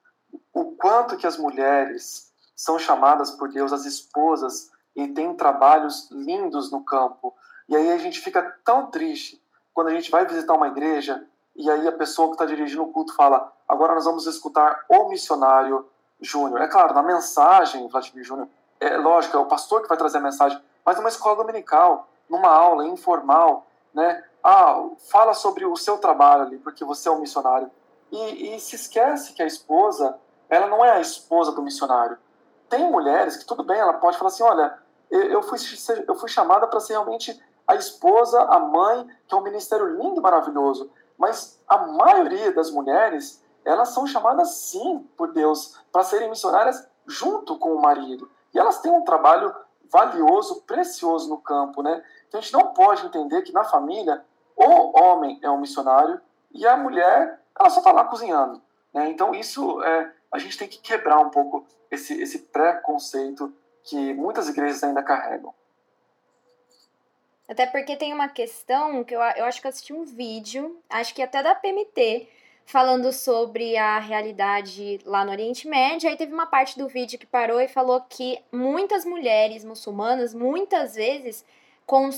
[0.52, 6.70] O quanto que as mulheres são chamadas por Deus as esposas e têm trabalhos lindos
[6.70, 7.34] no campo.
[7.68, 11.24] E aí a gente fica tão triste quando a gente vai visitar uma igreja
[11.56, 15.08] e aí a pessoa que está dirigindo o culto fala: agora nós vamos escutar o
[15.08, 15.86] missionário
[16.20, 16.60] Júnior.
[16.60, 20.22] É claro, na mensagem, Vladimir Júnior, é lógico, é o pastor que vai trazer a
[20.22, 24.24] mensagem, mas numa escola dominical, numa aula informal, né?
[24.42, 27.70] Ah, fala sobre o seu trabalho ali, porque você é um missionário.
[28.10, 32.18] E, e se esquece que a esposa, ela não é a esposa do missionário.
[32.68, 34.78] Tem mulheres que, tudo bem, ela pode falar assim: olha,
[35.10, 35.58] eu fui,
[36.06, 40.20] eu fui chamada para ser realmente a esposa, a mãe, que é um ministério lindo
[40.20, 40.90] e maravilhoso.
[41.16, 47.58] Mas a maioria das mulheres, elas são chamadas sim por Deus para serem missionárias junto
[47.58, 48.30] com o marido.
[48.54, 49.54] E elas têm um trabalho
[49.90, 52.02] valioso, precioso no campo, né?
[52.28, 54.24] Então a gente não pode entender que na família
[54.56, 56.20] o homem é um missionário
[56.52, 58.60] e a mulher ela só está lá cozinhando.
[58.92, 59.10] Né?
[59.10, 64.48] Então isso é, a gente tem que quebrar um pouco esse, esse preconceito que muitas
[64.48, 65.54] igrejas ainda carregam.
[67.48, 71.12] Até porque tem uma questão que eu, eu acho que eu assisti um vídeo, acho
[71.12, 72.28] que até da PMT,
[72.64, 76.08] falando sobre a realidade lá no Oriente Médio.
[76.08, 80.94] Aí teve uma parte do vídeo que parou e falou que muitas mulheres muçulmanas, muitas
[80.94, 81.44] vezes,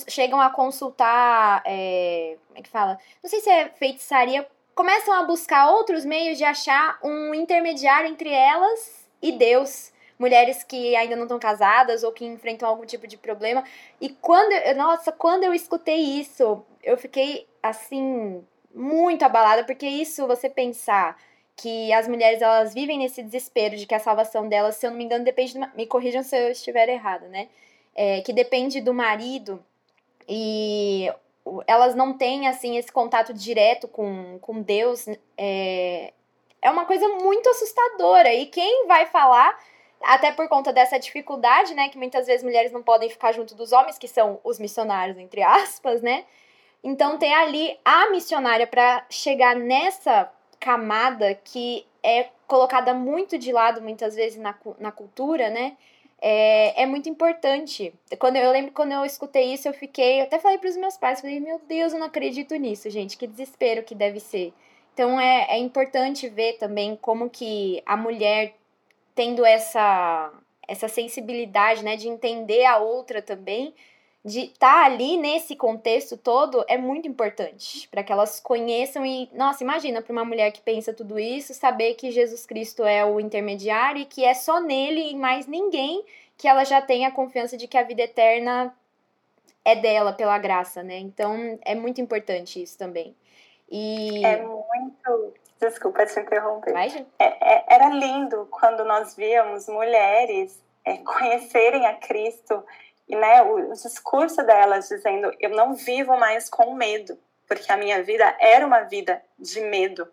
[0.07, 1.63] chegam a consultar.
[1.65, 2.99] É, como é que fala?
[3.23, 4.47] Não sei se é feitiçaria.
[4.75, 10.95] Começam a buscar outros meios de achar um intermediário entre elas e Deus mulheres que
[10.95, 13.65] ainda não estão casadas ou que enfrentam algum tipo de problema.
[14.01, 20.49] E quando, nossa, quando eu escutei isso, eu fiquei assim muito abalada, porque isso você
[20.49, 21.17] pensar
[21.57, 24.99] que as mulheres elas vivem nesse desespero de que a salvação delas, se eu não
[24.99, 27.49] me engano, depende, do, me corrijam se eu estiver errado, né?
[27.95, 29.63] É, que depende do marido
[30.27, 31.13] e
[31.67, 36.13] elas não têm assim esse contato direto com, com Deus é,
[36.61, 39.59] é uma coisa muito assustadora e quem vai falar
[40.03, 43.73] até por conta dessa dificuldade, né, que muitas vezes mulheres não podem ficar junto dos
[43.73, 46.25] homens, que são os missionários, entre aspas, né?
[46.83, 53.81] Então tem ali a missionária para chegar nessa camada que é colocada muito de lado
[53.81, 55.77] muitas vezes na, na cultura, né?
[56.25, 57.93] É, é muito importante.
[58.17, 60.77] Quando eu, eu lembro quando eu escutei isso, eu fiquei, eu até falei para os
[60.77, 64.55] meus pais, falei, meu Deus, eu não acredito nisso, gente, que desespero que deve ser.
[64.95, 68.55] Então é, é importante ver também como que a mulher
[69.17, 70.33] tendo essa
[70.69, 73.75] essa sensibilidade, né, de entender a outra também,
[74.25, 79.29] de estar tá ali nesse contexto todo é muito importante para que elas conheçam e,
[79.33, 83.19] nossa, imagina para uma mulher que pensa tudo isso, saber que Jesus Cristo é o
[83.19, 86.05] intermediário e que é só nele e mais ninguém
[86.37, 88.75] que ela já tem a confiança de que a vida eterna
[89.65, 90.99] é dela pela graça, né?
[90.99, 93.15] Então é muito importante isso também.
[93.71, 96.75] E é muito Desculpa te interromper.
[97.21, 102.65] É, é, era lindo quando nós víamos mulheres é, conhecerem a Cristo
[103.17, 108.37] né, o, discurso delas dizendo: Eu não vivo mais com medo, porque a minha vida
[108.41, 110.09] era uma vida de medo.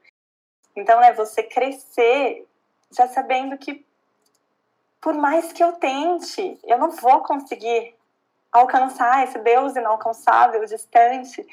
[0.75, 2.45] Então, né, você crescer
[2.91, 3.85] já sabendo que,
[4.99, 7.95] por mais que eu tente, eu não vou conseguir
[8.51, 11.45] alcançar esse Deus inalcançável, distante.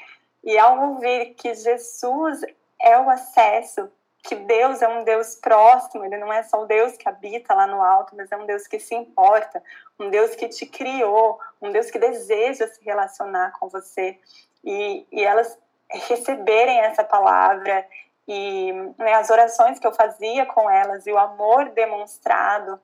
[0.43, 2.41] E ao ouvir que Jesus
[2.79, 3.91] é o acesso,
[4.23, 7.65] que Deus é um Deus próximo, ele não é só o Deus que habita lá
[7.65, 9.63] no alto, mas é um Deus que se importa,
[9.99, 14.19] um Deus que te criou, um Deus que deseja se relacionar com você.
[14.63, 15.57] E, e elas
[15.89, 17.87] receberem essa palavra
[18.27, 22.79] e né, as orações que eu fazia com elas e o amor demonstrado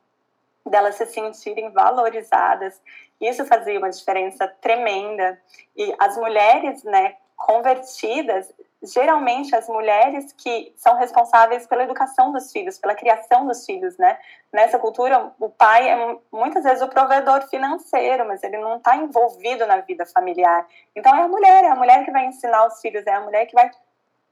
[0.66, 2.82] delas se sentirem valorizadas,
[3.20, 5.40] isso fazia uma diferença tremenda.
[5.76, 8.54] E as mulheres, né, convertidas,
[8.84, 14.20] geralmente as mulheres que são responsáveis pela educação dos filhos, pela criação dos filhos, né?
[14.52, 19.66] Nessa cultura, o pai é muitas vezes o provedor financeiro, mas ele não está envolvido
[19.66, 20.68] na vida familiar.
[20.96, 23.46] Então é a mulher, é a mulher que vai ensinar os filhos, é a mulher
[23.46, 23.72] que vai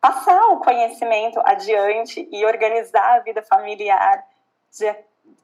[0.02, 4.26] passar o conhecimento adiante e organizar a vida familiar
[4.78, 4.94] de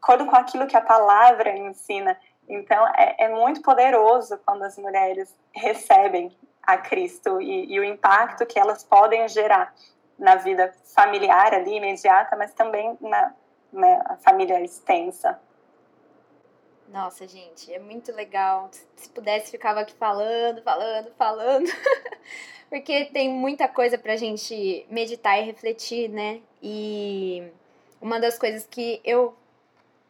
[0.01, 2.19] acordo com aquilo que a palavra ensina.
[2.49, 6.35] Então é, é muito poderoso quando as mulheres recebem
[6.67, 9.73] a Cristo e, e o impacto que elas podem gerar
[10.19, 13.33] na vida familiar ali imediata, mas também na,
[13.71, 15.39] na né, família extensa.
[16.89, 18.69] Nossa, gente, é muito legal.
[18.95, 21.65] Se pudesse, ficava aqui falando, falando, falando.
[22.69, 26.41] Porque tem muita coisa pra gente meditar e refletir, né?
[26.61, 27.49] E
[28.01, 29.37] uma das coisas que eu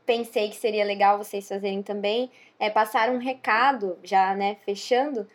[0.05, 5.27] pensei que seria legal vocês fazerem também é passar um recado, já, né, fechando,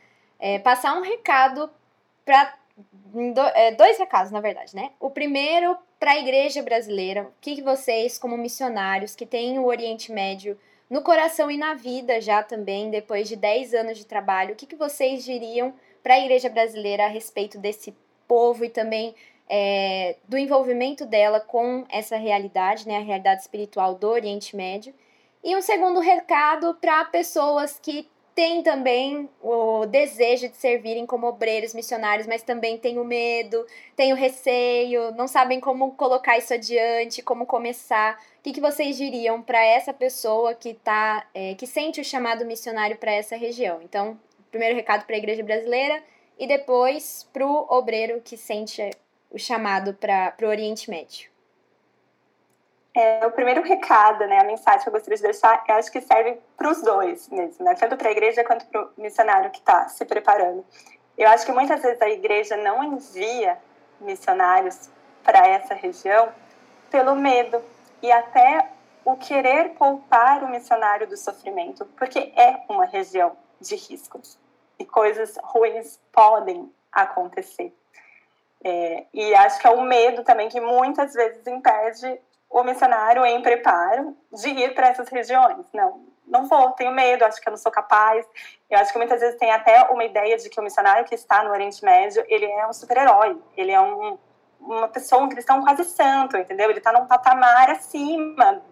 [0.42, 1.70] é, passar um recado
[2.24, 2.52] para
[3.54, 4.90] é, dois recados, na verdade, né?
[4.98, 9.66] O primeiro para a igreja brasileira, o que, que vocês, como missionários que têm o
[9.66, 10.58] Oriente Médio
[10.90, 14.66] no coração e na vida já também, depois de 10 anos de trabalho, o que,
[14.66, 15.72] que vocês diriam
[16.02, 19.14] para a igreja brasileira a respeito desse povo e também
[19.48, 24.92] é, do envolvimento dela com essa realidade, né, a realidade espiritual do Oriente Médio.
[25.44, 31.74] E um segundo recado para pessoas que têm também o desejo de servirem como obreiros
[31.74, 37.22] missionários, mas também têm o medo, têm o receio, não sabem como colocar isso adiante,
[37.22, 38.18] como começar.
[38.38, 42.44] O que, que vocês diriam para essa pessoa que tá, é, que sente o chamado
[42.44, 43.80] missionário para essa região?
[43.82, 44.18] Então,
[44.50, 46.02] primeiro recado para a igreja brasileira
[46.38, 48.90] e depois para o obreiro que sente
[49.30, 51.31] o chamado para o Oriente Médio?
[52.94, 56.00] É, o primeiro recado, né, a mensagem que eu gostaria de deixar, eu acho que
[56.00, 59.60] serve para os dois mesmo, né, tanto para a igreja quanto para o missionário que
[59.60, 60.64] está se preparando.
[61.16, 63.58] Eu acho que muitas vezes a igreja não envia
[63.98, 64.90] missionários
[65.22, 66.30] para essa região
[66.90, 67.62] pelo medo
[68.02, 68.68] e até
[69.04, 74.38] o querer poupar o missionário do sofrimento, porque é uma região de riscos
[74.78, 77.74] e coisas ruins podem acontecer.
[78.64, 82.20] É, e acho que é o medo também que muitas vezes impede
[82.52, 85.66] o missionário em preparo de ir para essas regiões.
[85.72, 88.26] Não, não vou, tenho medo, acho que eu não sou capaz.
[88.70, 91.42] Eu acho que muitas vezes tem até uma ideia de que o missionário que está
[91.42, 94.18] no Oriente Médio, ele é um super-herói, ele é um,
[94.60, 96.68] uma pessoa, um cristão quase santo, entendeu?
[96.68, 98.62] Ele está num patamar acima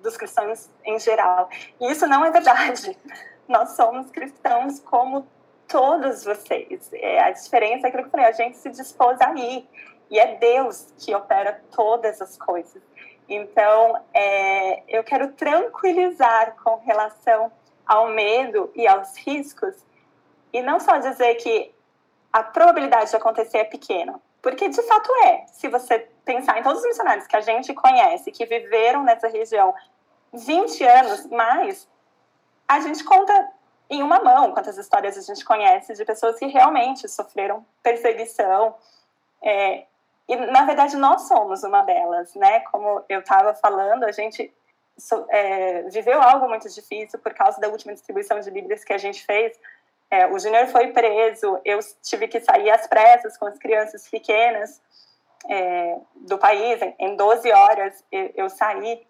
[0.00, 1.50] dos cristãos em geral.
[1.78, 2.98] E isso não é verdade.
[3.46, 5.28] Nós somos cristãos como
[5.68, 6.90] todos vocês.
[6.94, 9.68] É, a diferença é aquilo que eu falei, a gente se dispôs a ir.
[10.08, 12.80] E é Deus que opera todas as coisas.
[13.28, 17.50] Então, é, eu quero tranquilizar com relação
[17.86, 19.74] ao medo e aos riscos,
[20.52, 21.74] e não só dizer que
[22.32, 25.46] a probabilidade de acontecer é pequena, porque de fato é.
[25.48, 29.74] Se você pensar em todos os missionários que a gente conhece, que viveram nessa região
[30.32, 31.88] 20 anos mais,
[32.68, 33.52] a gente conta
[33.88, 38.74] em uma mão quantas histórias a gente conhece de pessoas que realmente sofreram perseguição.
[39.42, 39.86] É,
[40.28, 42.60] e, na verdade, nós somos uma delas, né?
[42.60, 44.52] Como eu estava falando, a gente
[45.28, 49.24] é, viveu algo muito difícil por causa da última distribuição de Bíblias que a gente
[49.24, 49.58] fez.
[50.10, 54.80] É, o Júnior foi preso, eu tive que sair às pressas com as crianças pequenas
[55.48, 59.06] é, do país, em 12 horas eu, eu saí.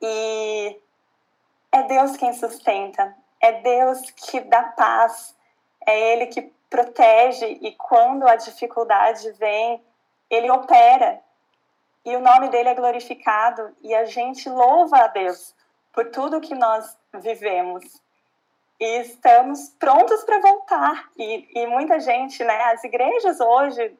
[0.00, 0.80] E
[1.72, 5.34] é Deus quem sustenta, é Deus que dá paz,
[5.86, 9.82] é Ele que protege e quando a dificuldade vem,
[10.30, 11.20] Ele opera
[12.04, 15.54] e o nome dele é glorificado e a gente louva a Deus
[15.92, 18.00] por tudo que nós vivemos
[18.78, 22.62] e estamos prontos para voltar e, e muita gente, né?
[22.72, 23.94] As igrejas hoje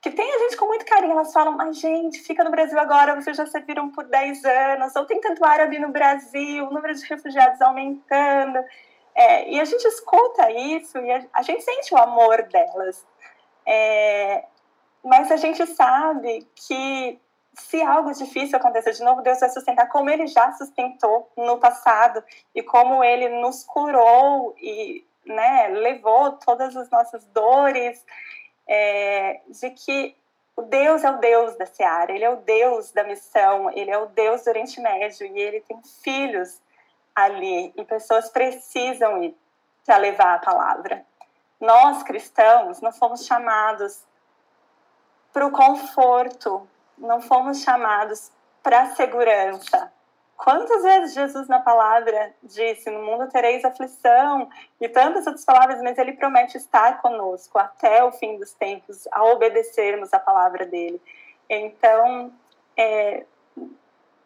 [0.00, 3.14] que tem a gente com muito carinho, elas falam, mas gente, fica no Brasil agora,
[3.14, 7.04] vocês já serviram por 10 anos, ou tem tanto árabe no Brasil, o número de
[7.04, 8.64] refugiados aumentando.
[9.14, 13.06] É, e a gente escuta isso e a, a gente sente o amor delas.
[13.66, 14.44] É,
[15.04, 17.20] mas a gente sabe que
[17.54, 22.22] se algo difícil acontecer de novo, Deus vai sustentar como ele já sustentou no passado
[22.54, 28.04] e como ele nos curou e né, levou todas as nossas dores
[28.68, 30.16] é, de que
[30.56, 33.98] o Deus é o Deus da Seara, ele é o Deus da missão, ele é
[33.98, 36.60] o Deus do Oriente Médio e ele tem filhos
[37.14, 39.36] ali e pessoas precisam ir
[39.84, 41.04] para levar a palavra.
[41.60, 44.04] Nós cristãos não fomos chamados
[45.32, 46.68] para o conforto,
[46.98, 48.30] não fomos chamados
[48.62, 49.90] para a segurança,
[50.42, 54.48] Quantas vezes Jesus na palavra disse: No mundo tereis aflição,
[54.80, 59.22] e tantas outras palavras, mas ele promete estar conosco até o fim dos tempos, a
[59.24, 60.98] obedecermos a palavra dele.
[61.46, 62.32] Então,
[62.74, 63.26] é,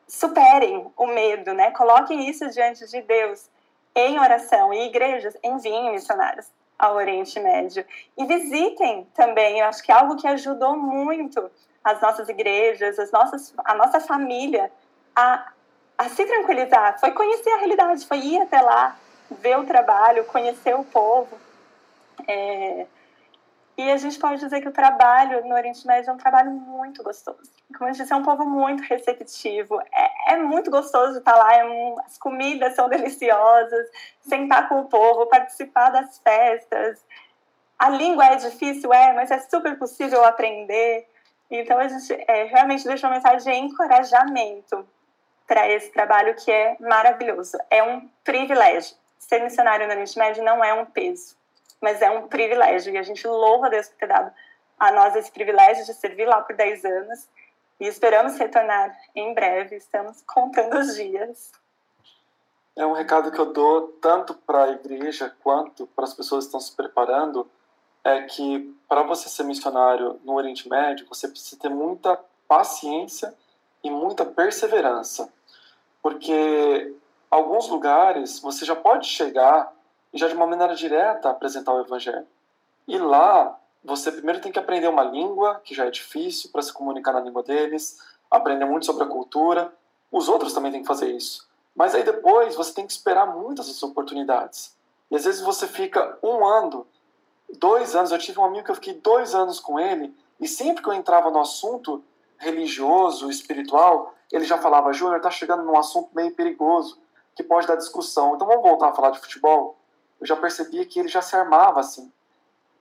[0.07, 1.73] superem o medo, né?
[1.73, 3.51] Coloquem isso diante de Deus
[3.93, 4.73] em oração.
[4.73, 6.49] E igrejas, enviem missionários
[6.79, 7.85] ao Oriente Médio.
[8.17, 11.51] E visitem também, eu acho que é algo que ajudou muito
[11.83, 14.71] as nossas igrejas, as nossas, a nossa família
[15.15, 15.53] a
[15.97, 18.97] a se tranquilizar, foi conhecer a realidade, foi ir até lá,
[19.31, 21.39] ver o trabalho, conhecer o povo.
[22.27, 22.87] É,
[23.77, 27.03] e a gente pode dizer que o trabalho no Oriente Médio é um trabalho muito
[27.03, 27.51] gostoso.
[27.77, 29.81] Como eu disse, é um povo muito receptivo.
[29.93, 33.89] É, é muito gostoso estar lá, é, as comidas são deliciosas,
[34.21, 37.05] sentar com o povo, participar das festas.
[37.77, 41.09] A língua é difícil, é, mas é super possível aprender.
[41.51, 44.89] Então a gente é, realmente deixa uma mensagem de encorajamento
[45.47, 47.59] para esse trabalho que é maravilhoso.
[47.71, 48.97] É um privilégio.
[49.19, 51.37] Ser missionário no Oriente Médio não é um peso,
[51.85, 52.95] mas é um privilégio.
[52.95, 54.33] E a gente louva a Deus por ter dado
[54.81, 57.29] a nós esse privilégio de servir lá por 10 anos.
[57.79, 59.77] E esperamos retornar em breve.
[59.77, 61.53] Estamos contando os dias.
[62.75, 66.49] É um recado que eu dou tanto para a igreja quanto para as pessoas que
[66.49, 67.47] estão se preparando.
[68.03, 72.19] é que para você ser missionário no Oriente Médio, você precisa ter muita
[72.49, 73.35] paciência
[73.83, 75.31] e muita perseverança.
[76.03, 76.95] Porque
[77.31, 79.71] alguns lugares você já pode chegar
[80.15, 82.27] e já de uma maneira direta apresentar o evangelho.
[82.87, 86.73] E lá você primeiro tem que aprender uma língua, que já é difícil para se
[86.73, 87.99] comunicar na língua deles,
[88.31, 89.71] aprender muito sobre a cultura.
[90.11, 91.47] Os outros também têm que fazer isso.
[91.75, 94.75] Mas aí depois você tem que esperar muitas oportunidades.
[95.11, 96.87] E às vezes você fica um ano,
[97.59, 98.13] dois anos.
[98.13, 100.95] Eu tive um amigo que eu fiquei dois anos com ele, e sempre que eu
[100.95, 102.03] entrava no assunto
[102.39, 106.99] religioso, espiritual, ele já falava: Júnior, está chegando num assunto meio perigoso,
[107.35, 108.35] que pode dar discussão.
[108.35, 109.77] Então vamos voltar a falar de futebol?
[110.25, 112.11] Eu já percebia que ele já se armava assim.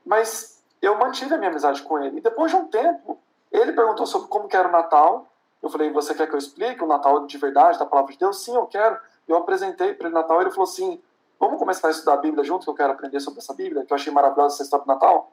[0.05, 2.19] Mas eu mantive a minha amizade com ele.
[2.19, 3.19] E depois de um tempo,
[3.51, 5.27] ele perguntou sobre como que era o Natal.
[5.61, 8.41] Eu falei: Você quer que eu explique o Natal de verdade, da palavra de Deus?
[8.45, 8.97] Sim, eu quero.
[9.27, 10.39] Eu apresentei para ele Natal.
[10.39, 11.01] Ele falou assim:
[11.37, 13.91] Vamos começar a estudar a Bíblia junto, que eu quero aprender sobre essa Bíblia, que
[13.91, 15.29] eu achei maravilhosa essa história do Natal.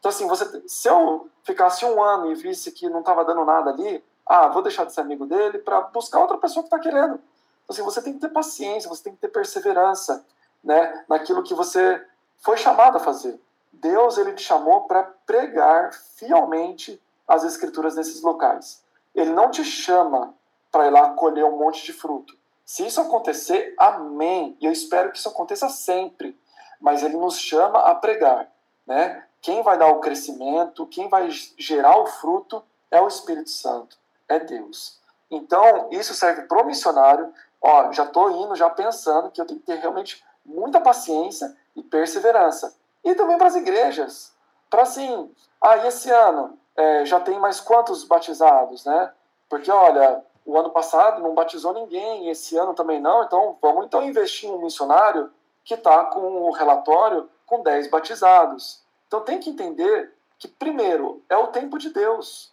[0.00, 3.70] Então, assim, você, se eu ficasse um ano e visse que não estava dando nada
[3.70, 7.14] ali, ah, vou deixar de ser amigo dele para buscar outra pessoa que está querendo.
[7.14, 10.26] Então, assim, você tem que ter paciência, você tem que ter perseverança
[10.62, 12.04] né, naquilo que você
[12.38, 13.40] foi chamado a fazer.
[13.72, 18.82] Deus ele te chamou para pregar fielmente as escrituras nesses locais.
[19.14, 20.34] Ele não te chama
[20.70, 22.36] para ir lá colher um monte de fruto.
[22.64, 24.56] Se isso acontecer, amém.
[24.60, 26.38] E eu espero que isso aconteça sempre.
[26.80, 28.50] Mas ele nos chama a pregar,
[28.86, 29.24] né?
[29.40, 33.96] Quem vai dar o crescimento, quem vai gerar o fruto é o Espírito Santo,
[34.28, 35.00] é Deus.
[35.30, 37.32] Então, isso serve para o missionário.
[37.60, 41.82] Ó, já estou indo, já pensando que eu tenho que ter realmente muita paciência e
[41.82, 42.76] perseverança.
[43.04, 44.32] E também para as igrejas.
[44.70, 45.30] Para assim,
[45.60, 49.12] ah, e esse ano é, já tem mais quantos batizados, né?
[49.48, 54.02] Porque, olha, o ano passado não batizou ninguém, esse ano também não, então vamos então
[54.02, 55.30] investir em um missionário
[55.64, 58.82] que está com o relatório com 10 batizados.
[59.06, 62.52] Então tem que entender que, primeiro, é o tempo de Deus.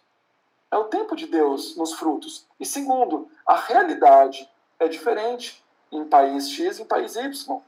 [0.70, 2.46] É o tempo de Deus nos frutos.
[2.60, 7.60] E segundo, a realidade é diferente em país X e em país Y.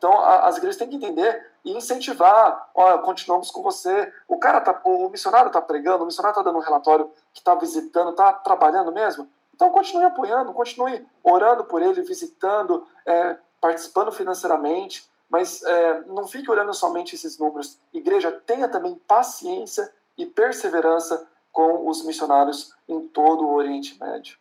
[0.00, 2.70] Então as igrejas têm que entender e incentivar.
[2.74, 4.10] Olha, continuamos com você.
[4.26, 7.54] O cara tá, o missionário está pregando, o missionário está dando um relatório que está
[7.54, 9.28] visitando, está trabalhando mesmo.
[9.54, 16.50] Então continue apoiando, continue orando por ele, visitando, é, participando financeiramente, mas é, não fique
[16.50, 17.78] olhando somente esses números.
[17.92, 24.38] Igreja, tenha também paciência e perseverança com os missionários em todo o Oriente Médio.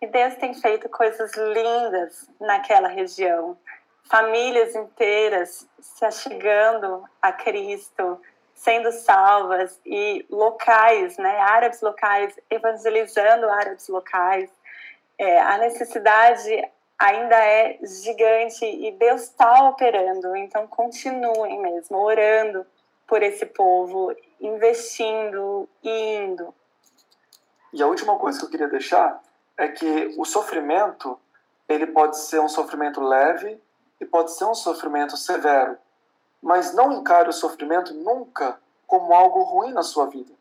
[0.00, 3.54] E Deus tem feito coisas lindas naquela região.
[4.04, 8.20] Famílias inteiras se achegando a Cristo,
[8.54, 14.50] sendo salvas e locais, né, árabes locais evangelizando árabes locais.
[15.18, 20.36] É, a necessidade ainda é gigante e Deus está operando.
[20.36, 22.64] Então continuem mesmo orando
[23.06, 26.54] por esse povo, investindo, indo.
[27.72, 29.20] E a última coisa que eu queria deixar
[29.56, 31.18] é que o sofrimento
[31.68, 33.60] ele pode ser um sofrimento leve
[34.02, 35.78] e pode ser um sofrimento severo
[36.42, 40.32] mas não encare o sofrimento nunca como algo ruim na sua vida.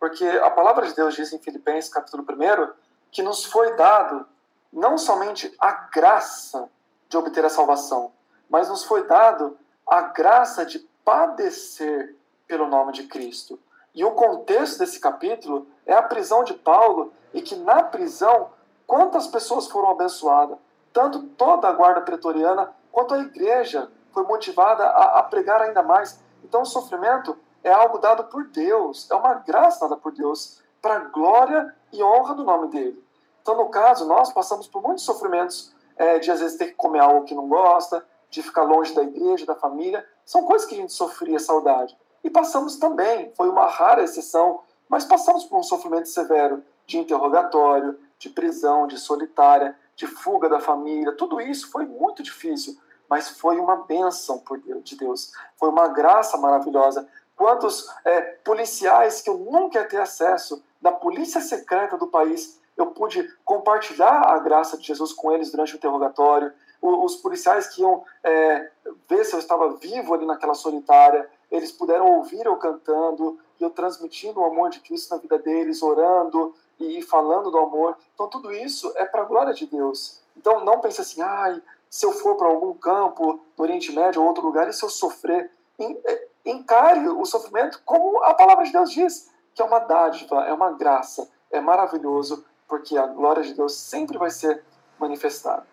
[0.00, 2.72] Porque a palavra de Deus diz em Filipenses capítulo 1
[3.12, 4.26] que nos foi dado
[4.72, 6.68] não somente a graça
[7.08, 8.12] de obter a salvação,
[8.50, 9.56] mas nos foi dado
[9.86, 12.16] a graça de padecer
[12.48, 13.58] pelo nome de Cristo.
[13.94, 18.50] E o contexto desse capítulo é a prisão de Paulo e que na prisão
[18.86, 20.58] quantas pessoas foram abençoadas,
[20.92, 26.20] tanto toda a guarda pretoriana quanto a igreja foi motivada a, a pregar ainda mais.
[26.44, 31.00] Então, o sofrimento é algo dado por Deus, é uma graça dada por Deus para
[31.00, 33.04] glória e honra do nome dele.
[33.42, 37.00] Então, no caso, nós passamos por muitos sofrimentos é, de às vezes ter que comer
[37.00, 40.06] algo que não gosta, de ficar longe da igreja, da família.
[40.24, 41.98] São coisas que a gente sofria saudade.
[42.22, 47.98] E passamos também, foi uma rara exceção, mas passamos por um sofrimento severo de interrogatório,
[48.18, 51.16] de prisão, de solitária, de fuga da família.
[51.16, 55.88] Tudo isso foi muito difícil mas foi uma bênção por Deus, de Deus, foi uma
[55.88, 57.06] graça maravilhosa.
[57.36, 62.86] Quantos é, policiais que eu nunca ia ter acesso, da polícia secreta do país, eu
[62.88, 66.52] pude compartilhar a graça de Jesus com eles durante o interrogatório.
[66.82, 68.70] os policiais que iam é,
[69.08, 74.40] ver se eu estava vivo ali naquela solitária, eles puderam ouvir eu cantando eu transmitindo
[74.40, 77.96] o amor de Cristo na vida deles, orando e falando do amor.
[78.14, 80.20] Então, tudo isso é para a glória de Deus.
[80.36, 81.62] Então, não pense assim, ai,
[81.94, 84.88] se eu for para algum campo no Oriente Médio ou outro lugar, e se eu
[84.90, 85.48] sofrer,
[85.78, 90.52] é, encare o sofrimento como a palavra de Deus diz, que é uma dádiva, é
[90.52, 94.64] uma graça, é maravilhoso, porque a glória de Deus sempre vai ser
[94.98, 95.64] manifestada.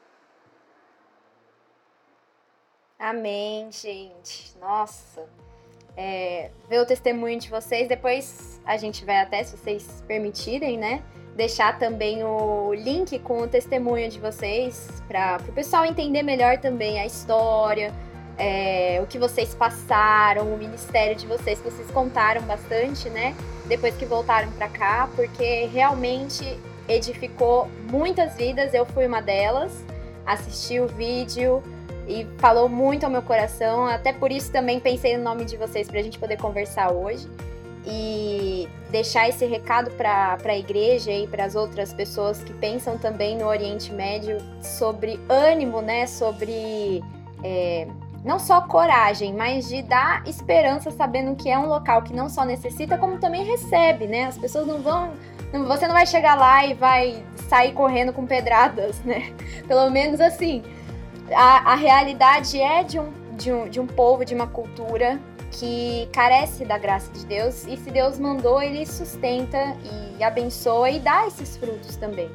[3.00, 4.56] Amém, gente.
[4.60, 5.28] Nossa.
[5.98, 7.88] é, ver o testemunho de vocês.
[7.88, 11.04] Depois a gente vai até, se vocês permitirem, né?
[11.42, 17.00] Deixar também o link com o testemunho de vocês para o pessoal entender melhor também
[17.00, 17.92] a história,
[18.38, 23.34] é, o que vocês passaram, o ministério de vocês, que vocês contaram bastante, né?
[23.66, 28.72] Depois que voltaram para cá, porque realmente edificou muitas vidas.
[28.76, 29.84] Eu fui uma delas,
[30.28, 31.64] assisti o vídeo
[32.08, 33.88] e falou muito ao meu coração.
[33.88, 37.28] Até por isso também pensei no nome de vocês para a gente poder conversar hoje
[37.86, 43.38] e deixar esse recado para a igreja e para as outras pessoas que pensam também
[43.38, 46.06] no Oriente Médio sobre ânimo, né?
[46.06, 47.02] Sobre
[47.44, 47.88] é,
[48.24, 52.46] não só coragem, mas de dar esperança sabendo que é um local que não só
[52.46, 54.26] necessita, como também recebe, né?
[54.26, 55.14] As pessoas não vão.
[55.52, 59.34] Não, você não vai chegar lá e vai sair correndo com pedradas, né?
[59.68, 60.62] Pelo menos assim.
[61.34, 65.18] A, a realidade é de um, de, um, de um povo, de uma cultura
[65.52, 69.76] que carece da graça de Deus e se Deus mandou, ele sustenta
[70.18, 72.30] e abençoa e dá esses frutos também.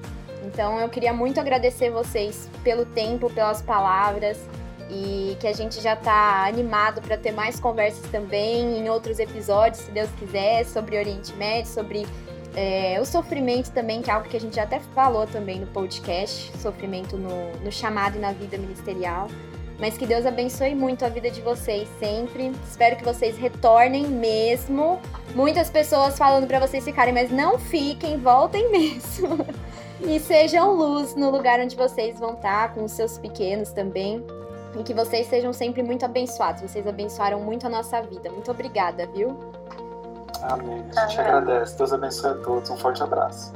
[0.45, 4.39] Então eu queria muito agradecer vocês pelo tempo, pelas palavras
[4.89, 9.83] e que a gente já está animado para ter mais conversas também em outros episódios,
[9.83, 12.07] se Deus quiser, sobre Oriente Médio, sobre
[12.55, 15.67] é, o sofrimento também, que é algo que a gente já até falou também no
[15.67, 19.29] podcast, sofrimento no, no chamado e na vida ministerial.
[19.79, 22.53] Mas que Deus abençoe muito a vida de vocês sempre.
[22.69, 24.99] Espero que vocês retornem mesmo.
[25.35, 29.47] Muitas pessoas falando para vocês ficarem, mas não fiquem, voltem mesmo.
[30.01, 34.25] e sejam luz no lugar onde vocês vão estar, com os seus pequenos também.
[34.79, 36.63] E que vocês sejam sempre muito abençoados.
[36.63, 38.31] Vocês abençoaram muito a nossa vida.
[38.31, 39.39] Muito obrigada, viu?
[40.43, 40.85] Amém.
[40.97, 41.77] A gente agradece.
[41.77, 42.71] Deus abençoe a todos.
[42.71, 43.53] Um forte abraço.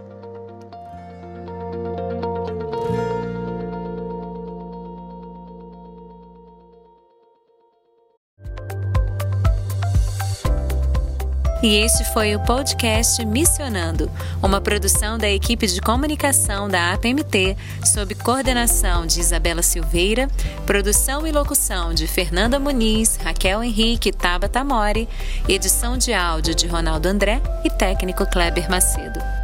[11.62, 14.10] E este foi o podcast Missionando,
[14.42, 17.54] uma produção da equipe de comunicação da APMT,
[17.84, 20.26] sob coordenação de Isabela Silveira,
[20.64, 25.06] produção e locução de Fernanda Muniz, Raquel Henrique e Tabata Mori,
[25.46, 29.39] edição de áudio de Ronaldo André e técnico Kleber Macedo.